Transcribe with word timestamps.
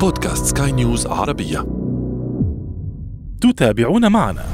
بودكاست 0.00 0.58
سكاي 0.58 0.72
نيوز 0.72 1.06
عربية. 1.06 1.66
تتابعون 3.40 4.12
معنا. 4.12 4.44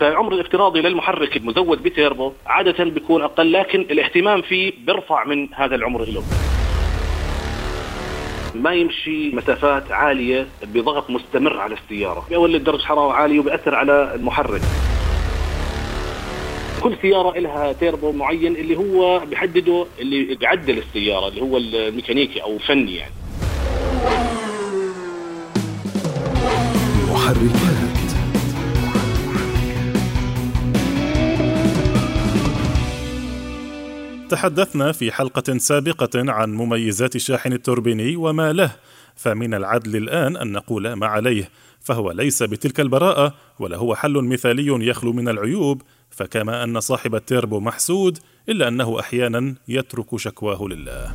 فالعمر 0.00 0.32
الافتراضي 0.32 0.80
للمحرك 0.80 1.36
المزود 1.36 1.82
بتيربو 1.82 2.32
عادة 2.46 2.84
بيكون 2.84 3.22
أقل 3.22 3.52
لكن 3.52 3.80
الاهتمام 3.80 4.42
فيه 4.42 4.72
بيرفع 4.86 5.24
من 5.24 5.54
هذا 5.54 5.74
العمر 5.74 6.04
له 6.04 6.22
ما 8.54 8.72
يمشي 8.72 9.30
مسافات 9.36 9.92
عالية 9.92 10.46
بضغط 10.62 11.10
مستمر 11.10 11.60
على 11.60 11.74
السيارة. 11.74 12.26
بيولد 12.28 12.64
درجة 12.64 12.82
حرارة 12.82 13.12
عالية 13.12 13.40
وبيأثر 13.40 13.74
على 13.74 14.14
المحرك. 14.14 14.62
كل 16.82 16.96
سيارة 17.02 17.38
لها 17.38 17.72
تيربو 17.72 18.12
معين 18.12 18.56
اللي 18.56 18.76
هو 18.76 19.18
بيحدده 19.18 19.86
اللي 19.98 20.34
بيعدل 20.34 20.78
السيارة 20.78 21.28
اللي 21.28 21.40
هو 21.40 21.56
الميكانيكي 21.56 22.42
أو 22.42 22.58
فني 22.58 22.96
يعني. 22.96 23.12
تحدثنا 34.30 34.92
في 34.92 35.12
حلقة 35.12 35.58
سابقة 35.58 36.10
عن 36.14 36.54
مميزات 36.54 37.16
الشاحن 37.16 37.52
التوربيني 37.52 38.16
وما 38.16 38.52
له 38.52 38.70
فمن 39.16 39.54
العدل 39.54 39.96
الآن 39.96 40.36
أن 40.36 40.52
نقول 40.52 40.92
ما 40.92 41.06
عليه 41.06 41.50
فهو 41.80 42.10
ليس 42.10 42.42
بتلك 42.42 42.80
البراءة 42.80 43.34
ولا 43.58 43.76
هو 43.76 43.94
حل 43.94 44.12
مثالي 44.12 44.86
يخلو 44.86 45.12
من 45.12 45.28
العيوب. 45.28 45.82
فكما 46.10 46.64
أن 46.64 46.80
صاحب 46.80 47.14
التيربو 47.14 47.60
محسود 47.60 48.18
إلا 48.48 48.68
أنه 48.68 49.00
أحيانا 49.00 49.54
يترك 49.68 50.16
شكواه 50.16 50.68
لله. 50.68 51.14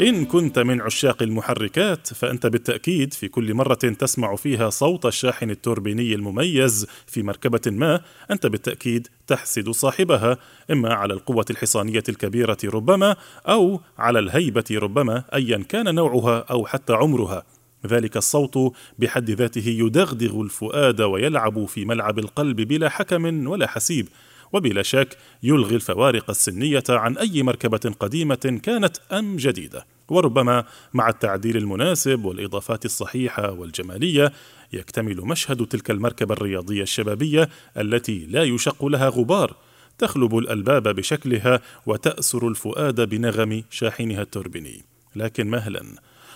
إن 0.00 0.24
كنت 0.24 0.58
من 0.58 0.80
عشاق 0.80 1.22
المحركات 1.22 2.06
فأنت 2.06 2.46
بالتأكيد 2.46 3.14
في 3.14 3.28
كل 3.28 3.54
مرة 3.54 3.74
تسمع 3.74 4.36
فيها 4.36 4.70
صوت 4.70 5.06
الشاحن 5.06 5.50
التوربيني 5.50 6.14
المميز 6.14 6.86
في 7.06 7.22
مركبة 7.22 7.60
ما 7.66 8.00
أنت 8.30 8.46
بالتأكيد 8.46 9.08
تحسد 9.26 9.70
صاحبها 9.70 10.38
إما 10.70 10.94
على 10.94 11.14
القوة 11.14 11.44
الحصانية 11.50 12.02
الكبيرة 12.08 12.58
ربما 12.64 13.16
أو 13.48 13.80
على 13.98 14.18
الهيبة 14.18 14.64
ربما 14.72 15.24
أيا 15.34 15.64
كان 15.68 15.94
نوعها 15.94 16.38
أو 16.50 16.66
حتى 16.66 16.92
عمرها. 16.92 17.42
ذلك 17.86 18.16
الصوت 18.16 18.72
بحد 18.98 19.30
ذاته 19.30 19.68
يدغدغ 19.68 20.40
الفؤاد 20.40 21.00
ويلعب 21.00 21.64
في 21.64 21.84
ملعب 21.84 22.18
القلب 22.18 22.60
بلا 22.60 22.88
حكم 22.88 23.46
ولا 23.46 23.66
حسيب. 23.66 24.08
وبلا 24.52 24.82
شك 24.82 25.16
يلغي 25.42 25.74
الفوارق 25.74 26.30
السنية 26.30 26.84
عن 26.88 27.18
أي 27.18 27.42
مركبة 27.42 27.94
قديمة 28.00 28.60
كانت 28.62 28.96
أم 29.12 29.36
جديدة. 29.36 29.86
وربما 30.08 30.64
مع 30.94 31.08
التعديل 31.08 31.56
المناسب 31.56 32.24
والإضافات 32.24 32.84
الصحيحة 32.84 33.52
والجمالية 33.52 34.32
يكتمل 34.72 35.16
مشهد 35.16 35.66
تلك 35.66 35.90
المركبة 35.90 36.34
الرياضية 36.34 36.82
الشبابية 36.82 37.48
التي 37.78 38.26
لا 38.26 38.42
يشق 38.42 38.84
لها 38.84 39.08
غبار. 39.08 39.56
تخلب 39.98 40.38
الألباب 40.38 40.88
بشكلها 40.88 41.60
وتأسر 41.86 42.48
الفؤاد 42.48 43.00
بنغم 43.00 43.64
شاحنها 43.70 44.22
التوربيني. 44.22 44.84
لكن 45.16 45.46
مهلا 45.46 45.82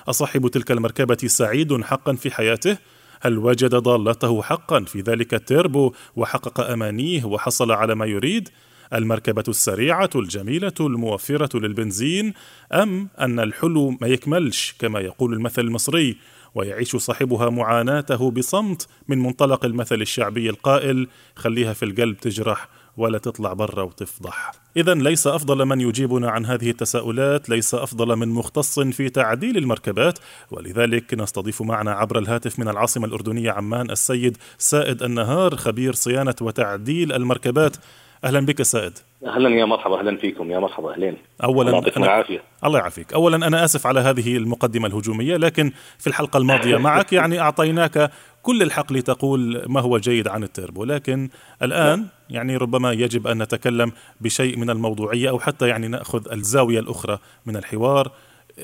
أصاحب 0.09 0.49
تلك 0.49 0.71
المركبة 0.71 1.19
سعيد 1.27 1.83
حقا 1.83 2.15
في 2.15 2.31
حياته؟ 2.31 2.77
هل 3.23 3.39
وجد 3.39 3.75
ضالته 3.75 4.43
حقا 4.43 4.81
في 4.85 5.01
ذلك 5.01 5.35
التيربو 5.35 5.93
وحقق 6.17 6.61
أمانيه 6.61 7.25
وحصل 7.25 7.73
على 7.73 7.95
ما 7.95 8.07
يريد؟ 8.07 8.49
المركبة 8.95 9.45
السريعة 9.49 10.11
الجميلة 10.15 10.73
الموفرة 10.81 11.59
للبنزين 11.59 12.35
أم 12.73 13.09
أن 13.21 13.41
الحلو 13.41 13.91
ما 13.91 14.07
يكملش 14.07 14.75
كما 14.79 15.01
يقول 15.01 15.33
المثل 15.33 15.63
المصري 15.63 16.17
ويعيش 16.55 16.97
صاحبها 16.97 17.51
معاناته 17.51 18.31
بصمت 18.31 18.89
من 19.09 19.19
منطلق 19.19 19.65
المثل 19.65 20.01
الشعبي 20.01 20.51
القائل 20.51 21.09
خليها 21.37 21.73
في 21.73 21.85
القلب 21.85 22.17
تجرح 22.17 22.69
ولا 22.97 23.19
تطلع 23.19 23.53
برا 23.53 23.83
وتفضح. 23.83 24.53
إذا 24.77 24.95
ليس 24.95 25.27
أفضل 25.27 25.65
من 25.65 25.81
يجيبنا 25.81 26.31
عن 26.31 26.47
هذه 26.47 26.71
التساؤلات، 26.71 27.49
ليس 27.49 27.75
أفضل 27.75 28.17
من 28.17 28.29
مختص 28.29 28.81
في 28.81 29.09
تعديل 29.09 29.57
المركبات، 29.57 30.19
ولذلك 30.51 31.15
نستضيف 31.15 31.63
معنا 31.63 31.93
عبر 31.93 32.19
الهاتف 32.19 32.59
من 32.59 32.69
العاصمة 32.69 33.07
الأردنية 33.07 33.51
عمان 33.51 33.91
السيد 33.91 34.37
سائد 34.59 35.03
النهار 35.03 35.57
خبير 35.57 35.93
صيانة 35.93 36.35
وتعديل 36.41 37.13
المركبات. 37.13 37.77
أهلا 38.25 38.41
بك 38.41 38.63
سائد. 38.63 38.99
أهلا 39.27 39.49
يا 39.49 39.65
مرحبا 39.65 39.99
أهلا 39.99 40.17
فيكم 40.17 40.51
يا 40.51 40.59
مرحبا 40.59 40.95
أهلين 40.95 41.17
اولا 41.45 41.69
الله 41.69 41.79
يعطيكم 41.79 42.03
أنا... 42.03 42.13
العافية 42.13 42.43
الله 42.65 42.79
يعافيك 42.79 43.13
اولا 43.13 43.47
أنا 43.47 43.65
آسف 43.65 43.87
على 43.87 44.01
هذه 44.01 44.37
المقدمة 44.37 44.87
الهجومية 44.87 45.37
لكن 45.37 45.73
في 45.99 46.07
الحلقة 46.07 46.37
الماضية 46.37 46.77
معك 46.89 47.13
يعني 47.13 47.41
أعطيناك 47.41 48.11
كل 48.45 48.63
الحق 48.63 48.93
لتقول 48.93 49.65
ما 49.69 49.81
هو 49.81 49.99
جيد 49.99 50.29
عن 50.29 50.43
التيربو 50.43 50.85
لكن 50.85 51.29
الآن 51.63 52.07
يعني 52.31 52.57
ربما 52.57 52.93
يجب 52.93 53.27
أن 53.27 53.43
نتكلم 53.43 53.93
بشيء 54.21 54.59
من 54.59 54.71
الموضوعية 54.71 55.31
أو 55.31 55.39
حتى 55.39 55.69
يعني 55.69 55.89
نأخذ 55.89 56.33
الزاوية 56.33 56.81
الأخرى 56.81 57.19
من 57.47 57.57
الحوار. 57.57 58.13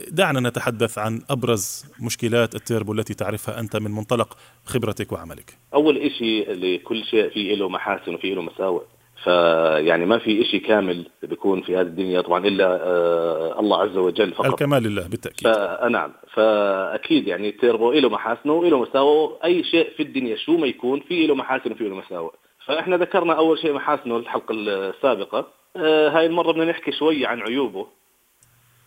دعنا 0.09 0.49
نتحدث 0.49 0.99
عن 0.99 1.23
أبرز 1.31 1.87
مشكلات 2.01 2.55
التيربو 2.55 2.93
التي 2.93 3.15
تعرفها 3.15 3.61
أنت 3.61 3.77
من 3.77 3.91
منطلق 3.91 4.37
خبرتك 4.65 5.13
وعملك. 5.13 5.59
أول 5.75 5.97
إشي 5.99 6.45
لكل 6.45 7.05
شيء 7.05 7.31
فيه 7.31 7.55
له 7.55 7.69
محاسن 7.69 8.15
وفيه 8.15 8.35
له 8.35 8.43
مساوئ. 8.43 8.83
فيعني 9.25 10.07
ما 10.07 10.19
في 10.19 10.43
إشي 10.43 10.59
كامل 10.59 11.07
بيكون 11.23 11.63
في 11.63 11.77
هذه 11.77 11.87
الدنيا 11.87 12.21
طبعا 12.21 12.47
إلا 12.47 12.65
آه 12.65 13.61
الله 13.61 13.83
عز 13.83 13.97
وجل 13.97 14.33
فقط. 14.33 14.47
الكمال 14.47 14.83
لله 14.83 15.09
بالتأكيد. 15.09 15.53
فنعم 15.53 16.13
فأكيد 16.33 17.29
يعني 17.29 17.49
التيربو 17.49 17.93
له 17.93 18.09
محاسنه 18.09 18.53
وله 18.53 18.79
مساوئ 18.79 19.31
أي 19.45 19.65
شيء 19.65 19.91
في 19.97 20.03
الدنيا 20.03 20.37
شو 20.37 20.57
ما 20.57 20.67
يكون 20.67 21.01
في 21.01 21.27
له 21.27 21.35
محاسن 21.35 21.73
وفي 21.73 21.89
له 21.89 21.95
مساوئ. 21.95 22.33
فإحنا 22.67 22.97
ذكرنا 22.97 23.33
أول 23.33 23.59
شيء 23.59 23.73
محاسنه 23.73 24.17
الحلقة 24.17 24.55
السابقة. 24.55 25.47
آه 25.77 26.09
هاي 26.09 26.27
المرة 26.27 26.53
بدنا 26.53 26.65
نحكي 26.65 26.93
شوي 26.93 27.27
عن 27.27 27.41
عيوبه. 27.41 27.87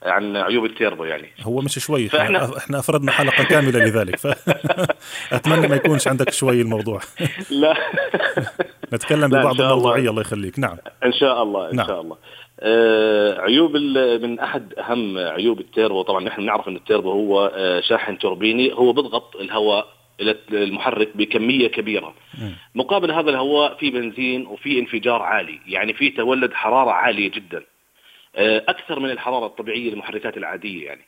عن 0.05 0.37
عيوب 0.37 0.65
التيربو 0.65 1.03
يعني. 1.03 1.27
هو 1.41 1.61
مش 1.61 1.79
شوي 1.79 2.09
فإحنا- 2.09 2.57
إحنا, 2.57 2.79
أفردنا 2.79 3.11
حلقة 3.11 3.43
كاملة 3.43 3.79
لذلك 3.79 4.15
فاتمنى 4.17 5.67
ما 5.71 5.75
يكونش 5.75 6.07
عندك 6.07 6.29
شوي 6.29 6.61
الموضوع. 6.61 6.99
لا. 7.51 7.73
نتكلم 8.93 9.21
لا، 9.31 9.41
ببعض 9.41 9.61
الله. 9.61 9.71
الموضوعية 9.71 10.09
الله 10.09 10.21
يخليك. 10.21 10.59
نعم. 10.59 10.77
إن 11.05 11.13
شاء 11.13 11.43
الله 11.43 11.69
إن 11.71 11.75
نعم. 11.75 11.87
شاء 11.87 12.01
الله. 12.01 12.17
آه 12.59 13.39
عيوب 13.41 13.75
ال- 13.75 14.21
من 14.21 14.39
أحد 14.39 14.73
أهم 14.73 15.17
عيوب 15.17 15.59
التيربو 15.59 16.01
طبعا 16.01 16.23
نحن 16.23 16.45
نعرف 16.45 16.67
إن 16.67 16.75
التيربو 16.75 17.11
هو 17.11 17.51
آه 17.55 17.81
شاحن 17.81 18.17
توربيني 18.17 18.73
هو 18.73 18.93
بيضغط 18.93 19.35
الهواء 19.35 19.87
إلى 20.21 20.35
المحرك 20.51 21.09
بكمية 21.17 21.67
كبيرة. 21.67 22.13
مقابل 22.75 23.11
هذا 23.11 23.29
الهواء 23.29 23.77
في 23.77 23.89
بنزين 23.89 24.45
وفي 24.47 24.79
انفجار 24.79 25.21
عالي 25.21 25.59
يعني 25.67 25.93
في 25.93 26.09
تولد 26.09 26.53
حرارة 26.53 26.91
عالية 26.91 27.31
جدا. 27.31 27.63
أكثر 28.35 28.99
من 28.99 29.09
الحراره 29.09 29.45
الطبيعية 29.45 29.89
للمحركات 29.91 30.37
العادية 30.37 30.85
يعني 30.85 31.01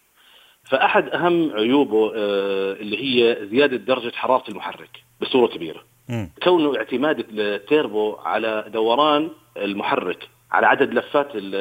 فأحد 0.63 1.09
أهم 1.09 1.51
عيوبه 1.55 2.11
آه 2.15 2.73
اللي 2.73 2.97
هي 3.03 3.47
زيادة 3.47 3.77
درجة 3.77 4.15
حرارة 4.15 4.43
المحرك 4.49 4.89
بصورة 5.21 5.47
كبيرة 5.47 5.83
مم. 6.09 6.29
كونه 6.43 6.77
اعتماد 6.77 7.25
التيربو 7.39 8.15
على 8.15 8.65
دوران 8.67 9.29
المحرك 9.57 10.27
على 10.51 10.67
عدد 10.67 10.93
لفات 10.93 11.27
ال- 11.35 11.55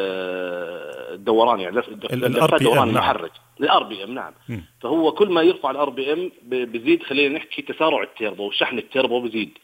الدوران 1.15 1.61
يعني 1.61 1.77
لفات 1.77 2.63
دوران 2.63 2.79
نعم. 2.79 2.89
المحرك 2.89 3.31
ال 3.61 3.83
RPM 3.83 4.15
نعم 4.15 4.33
مم. 4.49 4.65
فهو 4.83 5.13
كل 5.13 5.29
ما 5.29 5.43
يرفع 5.43 5.71
ال 5.71 5.91
RPM 5.91 6.31
بزيد 6.43 7.03
خلينا 7.03 7.35
نحكي 7.39 7.63
تسارع 7.63 8.03
التيربو 8.03 8.47
وشحن 8.47 8.79
التيربو 8.79 9.21
بزيد 9.21 9.59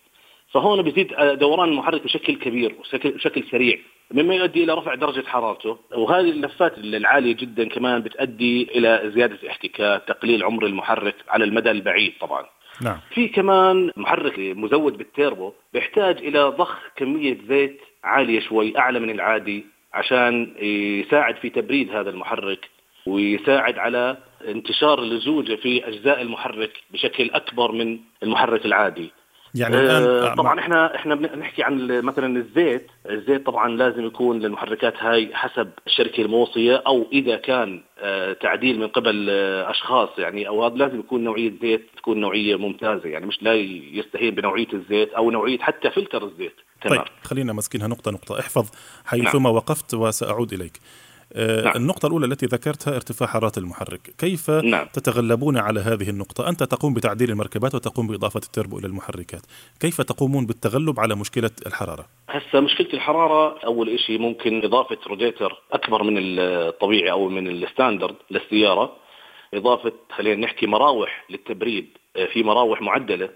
فهون 0.52 0.82
بزيد 0.82 1.14
دوران 1.38 1.69
المحرك 1.69 2.05
بشكل 2.05 2.37
كبير 2.37 2.75
وشكل 2.81 3.44
سريع 3.50 3.79
مما 4.12 4.35
يؤدي 4.35 4.65
إلى 4.65 4.75
رفع 4.75 4.95
درجة 4.95 5.27
حرارته 5.27 5.79
وهذه 5.97 6.31
اللفات 6.31 6.79
العالية 6.79 7.37
جدا 7.37 7.69
كمان 7.69 8.03
بتؤدي 8.03 8.62
إلى 8.62 9.11
زيادة 9.15 9.39
الاحتكاك 9.43 10.03
تقليل 10.07 10.45
عمر 10.45 10.67
المحرك 10.67 11.15
على 11.29 11.45
المدى 11.45 11.71
البعيد 11.71 12.12
طبعا. 12.21 12.47
نعم. 12.83 12.99
في 13.15 13.29
كمان 13.29 13.91
محرك 13.97 14.39
مزود 14.39 14.99
بالتيربو 14.99 15.53
بيحتاج 15.73 16.19
إلى 16.19 16.43
ضخ 16.43 16.79
كمية 16.97 17.39
زيت 17.49 17.81
عالية 18.05 18.41
شوي 18.41 18.79
أعلى 18.79 19.01
من 19.01 19.11
العادي 19.11 19.67
عشان 19.93 20.55
يساعد 21.07 21.37
في 21.37 21.51
تبريد 21.51 21.91
هذا 21.91 22.11
المحرك 22.11 22.69
ويساعد 23.07 23.79
على 23.79 24.17
انتشار 24.49 24.99
اللزوجه 24.99 25.55
في 25.55 25.89
أجزاء 25.89 26.23
المحرك 26.23 26.73
بشكل 26.91 27.31
أكبر 27.31 27.73
من 27.73 27.99
المحرك 28.23 28.67
العادي. 28.67 29.11
يعني 29.55 29.81
الآن 29.81 30.02
آه 30.02 30.35
طبعا 30.35 30.61
إحنا 30.61 30.97
إحنا 30.97 31.14
بنحكي 31.14 31.62
عن 31.62 32.00
مثلا 32.02 32.37
الزيت، 32.37 32.87
الزيت 33.11 33.47
طبعا 33.47 33.69
لازم 33.69 34.06
يكون 34.06 34.38
للمحركات 34.38 34.94
هاي 34.99 35.31
حسب 35.35 35.70
الشركة 35.87 36.23
الموصية 36.23 36.82
أو 36.87 37.06
إذا 37.12 37.37
كان 37.37 37.82
آه 37.99 38.32
تعديل 38.32 38.79
من 38.81 38.88
قبل 38.88 39.26
آه 39.31 39.70
أشخاص. 39.70 40.08
يعني 40.19 40.49
أو 40.49 40.64
هذا 40.64 40.75
لازم 40.75 40.99
يكون 40.99 41.25
نوعية 41.25 41.52
زيت 41.62 41.87
تكون 41.97 42.20
نوعية 42.20 42.56
ممتازة. 42.56 43.08
يعني 43.08 43.26
مش 43.26 43.43
لا 43.43 43.55
يستهين 43.93 44.35
بنوعية 44.35 44.73
الزيت 44.73 45.12
أو 45.12 45.31
نوعية 45.31 45.58
حتى 45.58 45.91
فلتر 45.91 46.25
الزيت. 46.25 46.56
تمام. 46.82 46.99
طيب 46.99 47.06
خلينا 47.23 47.52
ماسكينها 47.53 47.89
نقطة 47.88 48.11
نقطة. 48.11 48.41
احفظ 48.41 48.70
حيثما 49.05 49.41
نعم. 49.41 49.55
وقفت 49.55 49.94
وسأعود 49.94 50.52
إليك. 50.52 50.73
آه، 50.76 51.10
نعم. 51.37 51.77
النقطة 51.77 52.06
الأولى 52.06 52.27
التي 52.27 52.47
ذكرتها 52.47 52.94
ارتفاع 52.97 53.29
حرارة 53.29 53.53
المحرك. 53.59 54.00
كيف 54.19 54.50
نعم. 54.50 54.87
تتغلبون 54.93 55.56
على 55.56 55.81
هذه 55.81 56.11
النقطة؟ 56.11 56.49
أنت 56.49 56.62
تقوم 56.62 56.94
بتعديل 56.94 57.31
المركبات 57.31 57.75
وتقوم 57.75 58.06
بإضافة 58.06 58.41
التربو 58.44 58.79
إلى 58.79 58.87
المحركات. 58.87 59.43
كيف 59.81 60.00
تقومون 60.00 60.47
بالتغلب 60.47 61.00
على 61.00 61.15
مشكلة 61.15 61.50
الحرارة؟ 61.67 62.06
هسه 62.29 62.61
مشكلة 62.61 62.88
الحرارة 62.94 63.59
أول 63.65 64.00
شيء 64.00 64.19
ممكن 64.19 64.65
إضافة 64.65 64.99
روديتر 65.06 65.62
أكبر 65.73 66.03
من 66.03 66.17
الطبيعي 66.19 67.11
أو 67.11 67.29
من 67.29 67.47
ال 67.49 67.56
standard 67.56 68.17
للسيارة. 68.31 68.97
إضافة 69.55 69.93
خلينا 70.17 70.47
نحكي 70.47 70.67
مراوح 70.67 71.25
للتبريد. 71.31 71.87
آه، 72.17 72.26
في 72.26 72.43
مراوح 72.43 72.83
معدلة. 72.83 73.31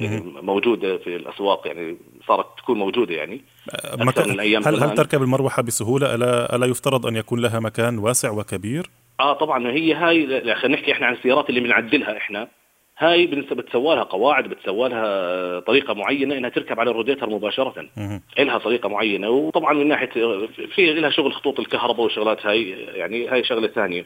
يعني 0.00 0.22
موجودة 0.42 0.98
في 0.98 1.16
الأسواق 1.16 1.66
يعني 1.66 1.96
صارت 2.26 2.46
تكون 2.58 2.78
موجودة 2.78 3.14
يعني 3.14 3.40
أكثر 3.74 4.28
من 4.28 4.40
هل, 4.40 4.82
هل 4.82 4.94
تركب 4.94 5.22
المروحة 5.22 5.62
بسهولة؟ 5.62 6.14
الا 6.14 6.56
ألا 6.56 6.66
يفترض 6.66 7.06
أن 7.06 7.16
يكون 7.16 7.40
لها 7.40 7.60
مكان 7.60 7.98
واسع 7.98 8.30
وكبير؟ 8.30 8.90
آه 9.20 9.32
طبعا 9.32 9.68
هي 9.70 9.94
هاي 9.94 10.26
خلينا 10.54 10.76
نحكي 10.76 10.92
إحنا 10.92 11.06
عن 11.06 11.14
السيارات 11.14 11.48
اللي 11.48 11.60
بنعدلها 11.60 12.16
إحنا. 12.16 12.48
هاي 12.98 13.26
بتسوى 13.26 13.94
لها 13.94 14.02
قواعد 14.02 14.48
بتسوى 14.48 14.88
لها 14.88 15.60
طريقة 15.60 15.94
معينة 15.94 16.38
إنها 16.38 16.50
تركب 16.50 16.80
على 16.80 16.90
الروديتر 16.90 17.30
مباشرة. 17.30 17.86
لها 18.38 18.58
طريقة 18.58 18.88
معينة 18.88 19.28
وطبعا 19.28 19.72
من 19.72 19.88
ناحية 19.88 20.10
في 20.74 20.92
لها 20.92 21.10
شغل 21.10 21.32
خطوط 21.32 21.60
الكهرباء 21.60 22.00
والشغلات 22.00 22.46
هاي 22.46 22.70
يعني 22.70 23.28
هاي 23.28 23.44
شغلة 23.44 23.68
ثانية. 23.68 24.04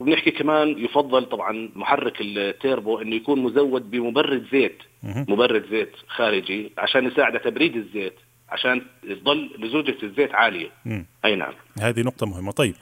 وبنحكي 0.00 0.30
كمان 0.30 0.78
يفضل 0.78 1.24
طبعا 1.24 1.70
محرك 1.74 2.20
التيربو 2.20 2.98
إنه 2.98 3.14
يكون 3.14 3.42
مزود 3.42 3.90
بمبرد 3.90 4.46
زيت. 4.52 4.82
مبرد 5.04 5.64
زيت 5.70 5.92
خارجي 6.06 6.72
عشان 6.78 7.06
يساعد 7.06 7.40
تبريد 7.40 7.76
الزيت. 7.76 8.14
عشان 8.52 8.82
تظل 9.02 9.50
لزوجة 9.58 9.96
الزيت 10.02 10.34
عالية. 10.34 10.70
مم. 10.84 11.06
أي 11.24 11.36
نعم. 11.36 11.52
هذه 11.80 12.00
نقطة 12.00 12.26
مهمة. 12.26 12.52
طيب 12.52 12.74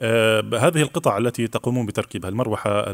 آه 0.00 0.40
هذه 0.40 0.82
القطع 0.82 1.18
التي 1.18 1.46
تقومون 1.46 1.86
بتركيبها 1.86 2.30
المروحة 2.30 2.84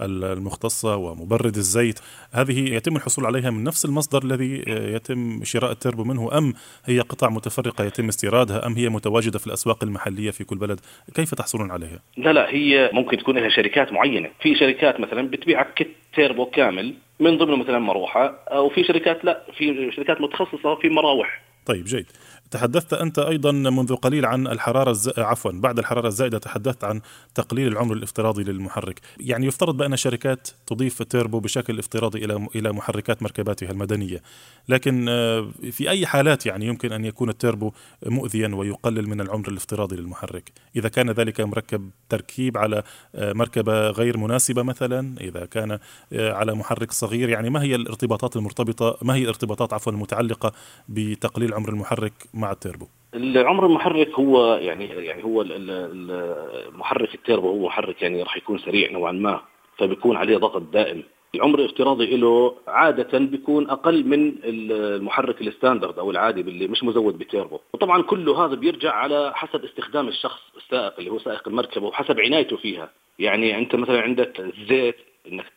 المختصة 0.00 0.96
ومبرد 0.96 1.56
الزيت 1.56 2.00
هذه 2.32 2.74
يتم 2.74 2.96
الحصول 2.96 3.26
عليها 3.26 3.50
من 3.50 3.64
نفس 3.64 3.84
المصدر 3.84 4.24
الذي 4.24 4.64
آه، 4.68 4.96
يتم 4.96 5.44
شراء 5.44 5.70
التربو 5.72 6.04
منه 6.04 6.38
أم 6.38 6.54
هي 6.84 7.00
قطع 7.00 7.28
متفرقة 7.30 7.84
يتم 7.84 8.08
استيرادها 8.08 8.66
أم 8.66 8.74
هي 8.74 8.88
متواجدة 8.88 9.38
في 9.38 9.46
الأسواق 9.46 9.84
المحلية 9.84 10.30
في 10.30 10.44
كل 10.44 10.56
بلد؟ 10.56 10.80
كيف 11.14 11.34
تحصلون 11.34 11.70
عليها؟ 11.70 11.98
لا 12.16 12.32
لا 12.32 12.48
هي 12.50 12.90
ممكن 12.92 13.16
تكون 13.16 13.38
لها 13.38 13.48
شركات 13.48 13.92
معينة. 13.92 14.30
في 14.40 14.54
شركات 14.54 15.00
مثلا 15.00 15.28
بتبيعك 15.28 15.74
kit 15.74 15.88
تيربو 16.14 16.46
كامل 16.46 16.94
من 17.20 17.38
ضمنه 17.38 17.56
مثلا 17.56 17.78
مروحة 17.78 18.26
أو 18.48 18.68
في 18.68 18.84
شركات 18.84 19.24
لا 19.24 19.42
في 19.56 19.90
شركات 19.96 20.20
متخصصة 20.20 20.74
في 20.74 20.88
مراوح. 20.88 21.47
طيب 21.68 21.84
جيد. 21.84 22.06
تحدثت 22.50 22.92
أنت 22.92 23.18
أيضا 23.18 23.52
منذ 23.52 23.94
قليل 23.94 24.26
عن 24.26 24.46
الحرارة 24.46 24.90
الز... 24.90 25.10
عفوا 25.18 25.52
بعد 25.52 25.78
الحرارة 25.78 26.08
الزائدة 26.08 26.38
تحدثت 26.38 26.84
عن 26.84 27.00
تقليل 27.34 27.68
العمر 27.68 27.94
الافتراضي 27.94 28.44
للمحرك. 28.44 29.00
يعني 29.20 29.46
يفترض 29.46 29.76
بأن 29.76 29.92
الشركات 29.92 30.48
تضيف 30.66 31.00
التيربو 31.00 31.40
بشكل 31.40 31.78
افتراضي 31.78 32.24
إلى 32.24 32.46
إلى 32.56 32.72
محركات 32.72 33.22
مركباتها 33.22 33.70
المدنية. 33.70 34.22
لكن 34.68 35.06
آه، 35.08 35.48
في 35.70 35.90
أي 35.90 36.06
حالات 36.06 36.46
يعني 36.46 36.66
يمكن 36.66 36.92
أن 36.92 37.04
يكون 37.04 37.28
التيربو 37.28 37.72
مؤذيا 38.06 38.48
ويقلل 38.48 39.08
من 39.08 39.20
العمر 39.20 39.48
الافتراضي 39.48 39.96
للمحرك؟ 39.96 40.52
إذا 40.76 40.88
كان 40.88 41.10
ذلك 41.10 41.40
مركب 41.40 41.90
تركيب 42.08 42.58
على 42.58 42.82
آه، 43.14 43.32
مركبة 43.32 43.90
غير 43.90 44.16
مناسبة 44.16 44.62
مثلا 44.62 45.14
إذا 45.20 45.44
كان 45.46 45.78
آه، 46.12 46.32
على 46.32 46.54
محرك 46.54 46.92
صغير 46.92 47.28
يعني 47.28 47.50
ما 47.50 47.62
هي 47.62 47.74
الارتباطات 47.74 48.36
المرتبطة 48.36 48.98
ما 49.02 49.14
هي 49.14 49.22
الارتباطات 49.22 49.72
عفوا 49.72 49.92
المتعلقة 49.92 50.52
بتقليل 50.88 51.54
عمر 51.54 51.68
المحرك 51.68 52.12
مع 52.38 52.52
التيربو. 52.52 52.86
العمر 53.14 53.66
المحرك 53.66 54.10
هو 54.10 54.54
يعني 54.54 54.84
يعني 54.86 55.24
هو 55.24 55.42
المحرك 55.42 57.14
التيربو 57.14 57.48
هو 57.48 57.66
محرك 57.66 58.02
يعني 58.02 58.22
راح 58.22 58.36
يكون 58.36 58.58
سريع 58.58 58.92
نوعا 58.92 59.12
ما 59.12 59.40
فبيكون 59.76 60.16
عليه 60.16 60.36
ضغط 60.36 60.62
دائم. 60.62 61.02
العمر 61.34 61.58
الافتراضي 61.58 62.16
له 62.16 62.54
عادة 62.66 63.18
بيكون 63.18 63.70
أقل 63.70 64.06
من 64.06 64.34
المحرك 64.44 65.40
الستاندرد 65.40 65.98
أو 65.98 66.10
العادي 66.10 66.40
اللي 66.40 66.68
مش 66.68 66.84
مزود 66.84 67.18
بتيربو 67.18 67.58
وطبعا 67.72 68.02
كله 68.02 68.44
هذا 68.44 68.54
بيرجع 68.54 68.92
على 68.92 69.32
حسب 69.34 69.64
استخدام 69.64 70.08
الشخص 70.08 70.40
السائق 70.56 70.94
اللي 70.98 71.10
هو 71.10 71.18
سائق 71.18 71.48
المركبة 71.48 71.86
وحسب 71.86 72.20
عنايته 72.20 72.56
فيها. 72.56 72.90
يعني 73.18 73.58
أنت 73.58 73.74
مثلا 73.74 74.00
عندك 74.00 74.40
الزيت 74.40 74.96
إنك 75.32 75.52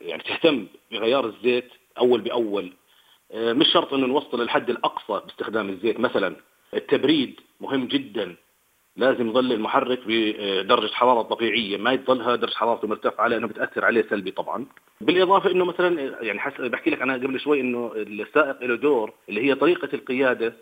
يعني 0.00 0.22
تهتم 0.22 0.66
بغيار 0.92 1.26
الزيت 1.26 1.68
أول 1.98 2.20
بأول. 2.20 2.64
آه، 2.64 2.79
مش 3.34 3.72
شرط 3.72 3.94
إنه 3.94 4.06
نوصل 4.06 4.40
الحد 4.40 4.70
الأقصى 4.70 5.26
باستخدام 5.26 5.68
الزيت. 5.68 6.00
مثلا 6.00 6.36
التبريد 6.74 7.40
مهم 7.60 7.86
جدا. 7.86 8.36
لازم 8.96 9.28
يظل 9.28 9.52
المحرك 9.52 10.00
بدرجة 10.06 10.92
حرارة 10.92 11.22
طبيعية. 11.22 11.76
ما 11.76 11.92
يظلها 11.92 12.36
درجة 12.36 12.54
حرارته 12.54 12.88
مرتفعة 12.88 13.28
لأنه 13.28 13.46
بتأثر 13.46 13.84
عليه 13.84 14.06
سلبي 14.10 14.30
طبعا. 14.30 14.66
بالإضافة 15.00 15.50
إنه 15.50 15.64
مثلا 15.64 16.00
يعني 16.22 16.40
حس... 16.40 16.60
بحكي 16.60 16.90
لك 16.90 17.02
أنا 17.02 17.14
قبل 17.14 17.40
شوي 17.40 17.60
إنه 17.60 17.92
السائق 17.96 18.62
له 18.62 18.76
دور 18.76 19.12
اللي 19.28 19.44
هي 19.44 19.54
طريقة 19.54 19.88
القيادة. 19.94 20.54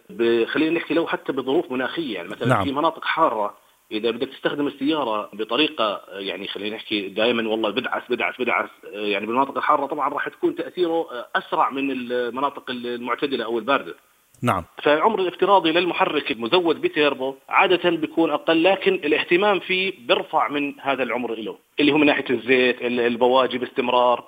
خلينا 0.47 0.71
نحكي 0.71 0.95
لو 0.95 1.07
حتى 1.07 1.33
بظروف 1.33 1.73
مناخية. 1.73 2.15
يعني 2.15 2.29
مثلا 2.29 2.49
نعم. 2.49 2.65
في 2.65 2.73
مناطق 2.73 3.05
حارة 3.05 3.57
إذا 3.93 4.11
بدك 4.11 4.29
تستخدم 4.29 4.67
السيارة 4.67 5.31
بطريقة 5.33 6.01
يعني 6.09 6.49
خلينا 6.49 6.77
نحكي 6.77 7.09
دائما 7.09 7.49
والله 7.49 7.71
بدعس 7.71 8.03
بدعس 8.11 8.35
بدعس 8.41 8.69
يعني 8.93 9.27
بالمناطق 9.27 9.57
الحارة 9.57 9.87
طبعا 9.87 10.09
راح 10.09 10.29
تكون 10.29 10.55
تأثيره 10.55 11.07
أسرع 11.37 11.71
من 11.71 11.91
المناطق 11.91 12.71
المعتدلة 12.71 13.45
أو 13.45 13.59
الباردة. 13.59 13.95
نعم. 14.43 14.65
فالعمر 14.83 15.21
الافتراضي 15.21 15.73
للمحرك 15.73 16.31
المزود 16.31 16.81
بتيربو 16.81 17.35
عادة 17.49 17.91
بيكون 17.91 18.31
أقل 18.31 18.63
لكن 18.63 18.95
الاهتمام 18.95 19.61
فيه 19.61 19.93
بيرفع 20.07 20.49
من 20.49 20.81
هذا 20.81 21.03
العمر 21.03 21.35
له 21.35 21.57
اللي 21.81 21.93
هو 21.93 21.99
من 21.99 22.07
ناحية 22.07 22.31
الزيت 22.31 22.83
البواجي 22.83 23.59
باستمرار 23.59 24.25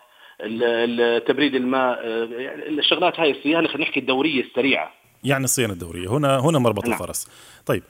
تبريد 1.26 1.54
الماء 1.54 2.06
يعني 2.30 2.68
الشغلات 2.68 3.20
هاي 3.20 3.30
الصيانة 3.30 3.68
خلينا 3.68 3.82
نحكي 3.82 4.00
الدورية 4.00 4.42
السريعة. 4.42 4.92
يعني 5.24 5.44
الصيانة 5.44 5.72
الدورية. 5.72 6.08
هنا 6.08 6.38
هنا 6.38 6.58
مربط 6.58 6.84
نعم. 6.84 6.92
الفرس. 6.92 7.28
طيب 7.66 7.82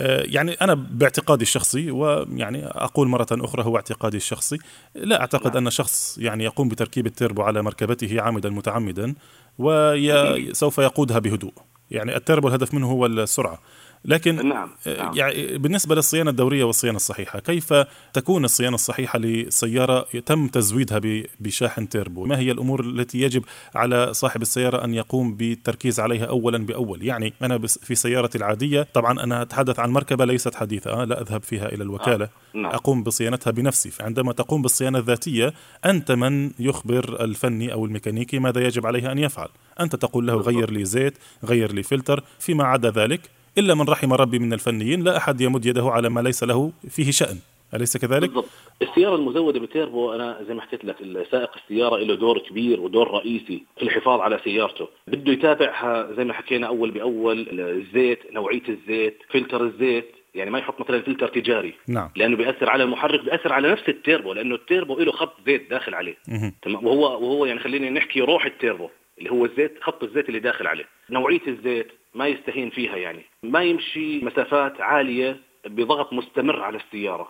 يعني 0.00 0.52
أنا 0.52 0.74
باعتقادي 0.74 1.42
الشخصي 1.42 1.90
ويعني 1.90 2.66
أقول 2.66 3.08
مرة 3.08 3.26
أخرى 3.32 3.64
هو 3.64 3.76
اعتقادي 3.76 4.16
الشخصي. 4.16 4.58
لا 4.94 5.20
أعتقد 5.20 5.56
أن 5.56 5.70
شخص 5.70 6.18
يعني 6.18 6.44
يقوم 6.44 6.68
بتركيب 6.68 7.06
التربو 7.06 7.42
على 7.42 7.62
مركبته 7.62 8.20
عامدا 8.20 8.50
متعمدا 8.50 9.14
وسوف 9.58 10.78
يقودها 10.78 11.18
بهدوء. 11.18 11.52
يعني 11.90 12.16
التربو 12.16 12.48
الهدف 12.48 12.74
منه 12.74 12.90
هو 12.90 13.06
السرعة. 13.06 13.58
لكن 14.04 14.48
نعم. 14.48 14.70
آه، 14.86 15.02
نعم. 15.02 15.16
يعني 15.16 15.58
بالنسبة 15.58 15.94
للصيانة 15.94 16.30
الدورية 16.30 16.64
والصيانة 16.64 16.96
الصحيحة 16.96 17.38
كيف 17.38 17.74
تكون 18.12 18.44
الصيانة 18.44 18.74
الصحيحة 18.74 19.18
لسيارة 19.18 20.06
تم 20.26 20.48
تزويدها 20.48 21.00
بشاحن 21.40 21.88
تيربو 21.88 22.24
ما 22.24 22.38
هي 22.38 22.50
الأمور 22.50 22.80
التي 22.80 23.20
يجب 23.20 23.44
على 23.74 24.14
صاحب 24.14 24.42
السيارة 24.42 24.84
أن 24.84 24.94
يقوم 24.94 25.34
بالتركيز 25.34 26.00
عليها 26.00 26.24
أولا 26.24 26.58
بأول 26.58 27.04
يعني 27.04 27.32
أنا 27.42 27.58
في 27.66 27.94
سيارتي 27.94 28.38
العادية 28.38 28.86
طبعا 28.94 29.22
أنا 29.22 29.42
أتحدث 29.42 29.78
عن 29.78 29.90
مركبة 29.90 30.24
ليست 30.24 30.54
حديثة 30.54 30.90
آه، 30.90 31.04
لا 31.04 31.20
أذهب 31.20 31.42
فيها 31.42 31.68
إلى 31.68 31.82
الوكالة 31.84 32.24
آه. 32.24 32.58
نعم. 32.58 32.72
أقوم 32.72 33.02
بصيانتها 33.02 33.50
بنفسي 33.50 33.90
فعندما 33.90 34.32
تقوم 34.32 34.62
بالصيانة 34.62 34.98
الذاتية 34.98 35.54
أنت 35.84 36.12
من 36.12 36.50
يخبر 36.58 37.24
الفني 37.24 37.72
أو 37.72 37.84
الميكانيكي 37.84 38.38
ماذا 38.38 38.66
يجب 38.66 38.86
عليه 38.86 39.12
أن 39.12 39.18
يفعل 39.18 39.48
أنت 39.80 39.96
تقول 39.96 40.26
له 40.26 40.34
غير 40.34 40.70
لي 40.70 40.84
زيت 40.84 41.18
غير 41.44 41.72
لي 41.72 41.82
فلتر 41.82 42.24
فيما 42.38 42.64
عدا 42.64 42.90
ذلك 42.90 43.20
إلا 43.58 43.74
من 43.74 43.88
رحم 43.88 44.12
ربي 44.12 44.38
من 44.38 44.52
الفنيين 44.52 45.02
لا 45.04 45.16
أحد 45.16 45.40
يمد 45.40 45.66
يده 45.66 45.84
على 45.84 46.08
ما 46.08 46.20
ليس 46.20 46.44
له 46.44 46.72
فيه 46.88 47.10
شأن. 47.10 47.38
أليس 47.74 47.96
كذلك؟ 47.96 48.28
بالضبط. 48.28 48.48
السيارة 48.82 49.16
المزودة 49.16 49.60
بتيربو 49.60 50.12
أنا 50.12 50.44
زي 50.48 50.54
ما 50.54 50.62
حكيت 50.62 50.84
لك 50.84 50.96
سائق 51.30 51.50
السيارة 51.56 51.96
له 51.96 52.14
دور 52.14 52.38
كبير 52.38 52.80
ودور 52.80 53.10
رئيسي 53.10 53.62
في 53.76 53.82
الحفاظ 53.82 54.20
على 54.20 54.40
سيارته. 54.44 54.88
بده 55.06 55.32
يتابعها 55.32 56.12
زي 56.16 56.24
ما 56.24 56.32
حكينا 56.32 56.66
أول 56.66 56.90
بأول 56.90 57.46
الزيت 57.50 58.18
نوعية 58.32 58.62
الزيت 58.68 59.18
فلتر 59.30 59.64
الزيت 59.64 60.10
يعني 60.34 60.50
ما 60.50 60.58
يحط 60.58 60.80
مثلا 60.80 61.02
فلتر 61.02 61.28
تجاري. 61.28 61.74
نعم. 61.88 62.10
لأنه 62.16 62.36
بيأثر 62.36 62.70
على 62.70 62.82
المحرك 62.82 63.24
بيأثر 63.24 63.52
على 63.52 63.72
نفس 63.72 63.88
التيربو 63.88 64.32
لأنه 64.32 64.54
التيربو 64.54 64.98
له 64.98 65.12
خط 65.12 65.34
زيت 65.46 65.70
داخل 65.70 65.94
عليه. 65.94 66.16
تمام. 66.62 66.86
وهو 66.86 67.02
وهو 67.02 67.46
يعني 67.46 67.60
خلينا 67.60 67.90
نحكي 67.90 68.20
روح 68.20 68.44
التيربو. 68.46 68.88
اللي 69.18 69.30
هو 69.30 69.44
الزيت 69.44 69.78
خط 69.80 70.02
الزيت 70.02 70.28
اللي 70.28 70.40
داخل 70.40 70.66
عليه. 70.66 70.84
نوعية 71.10 71.46
الزيت 71.48 71.92
ما 72.14 72.26
يستهين 72.26 72.70
فيها 72.70 72.96
يعني. 72.96 73.24
ما 73.42 73.62
يمشي 73.62 74.24
مسافات 74.24 74.80
عالية 74.80 75.36
بضغط 75.66 76.12
مستمر 76.12 76.62
على 76.62 76.78
السيارة. 76.78 77.28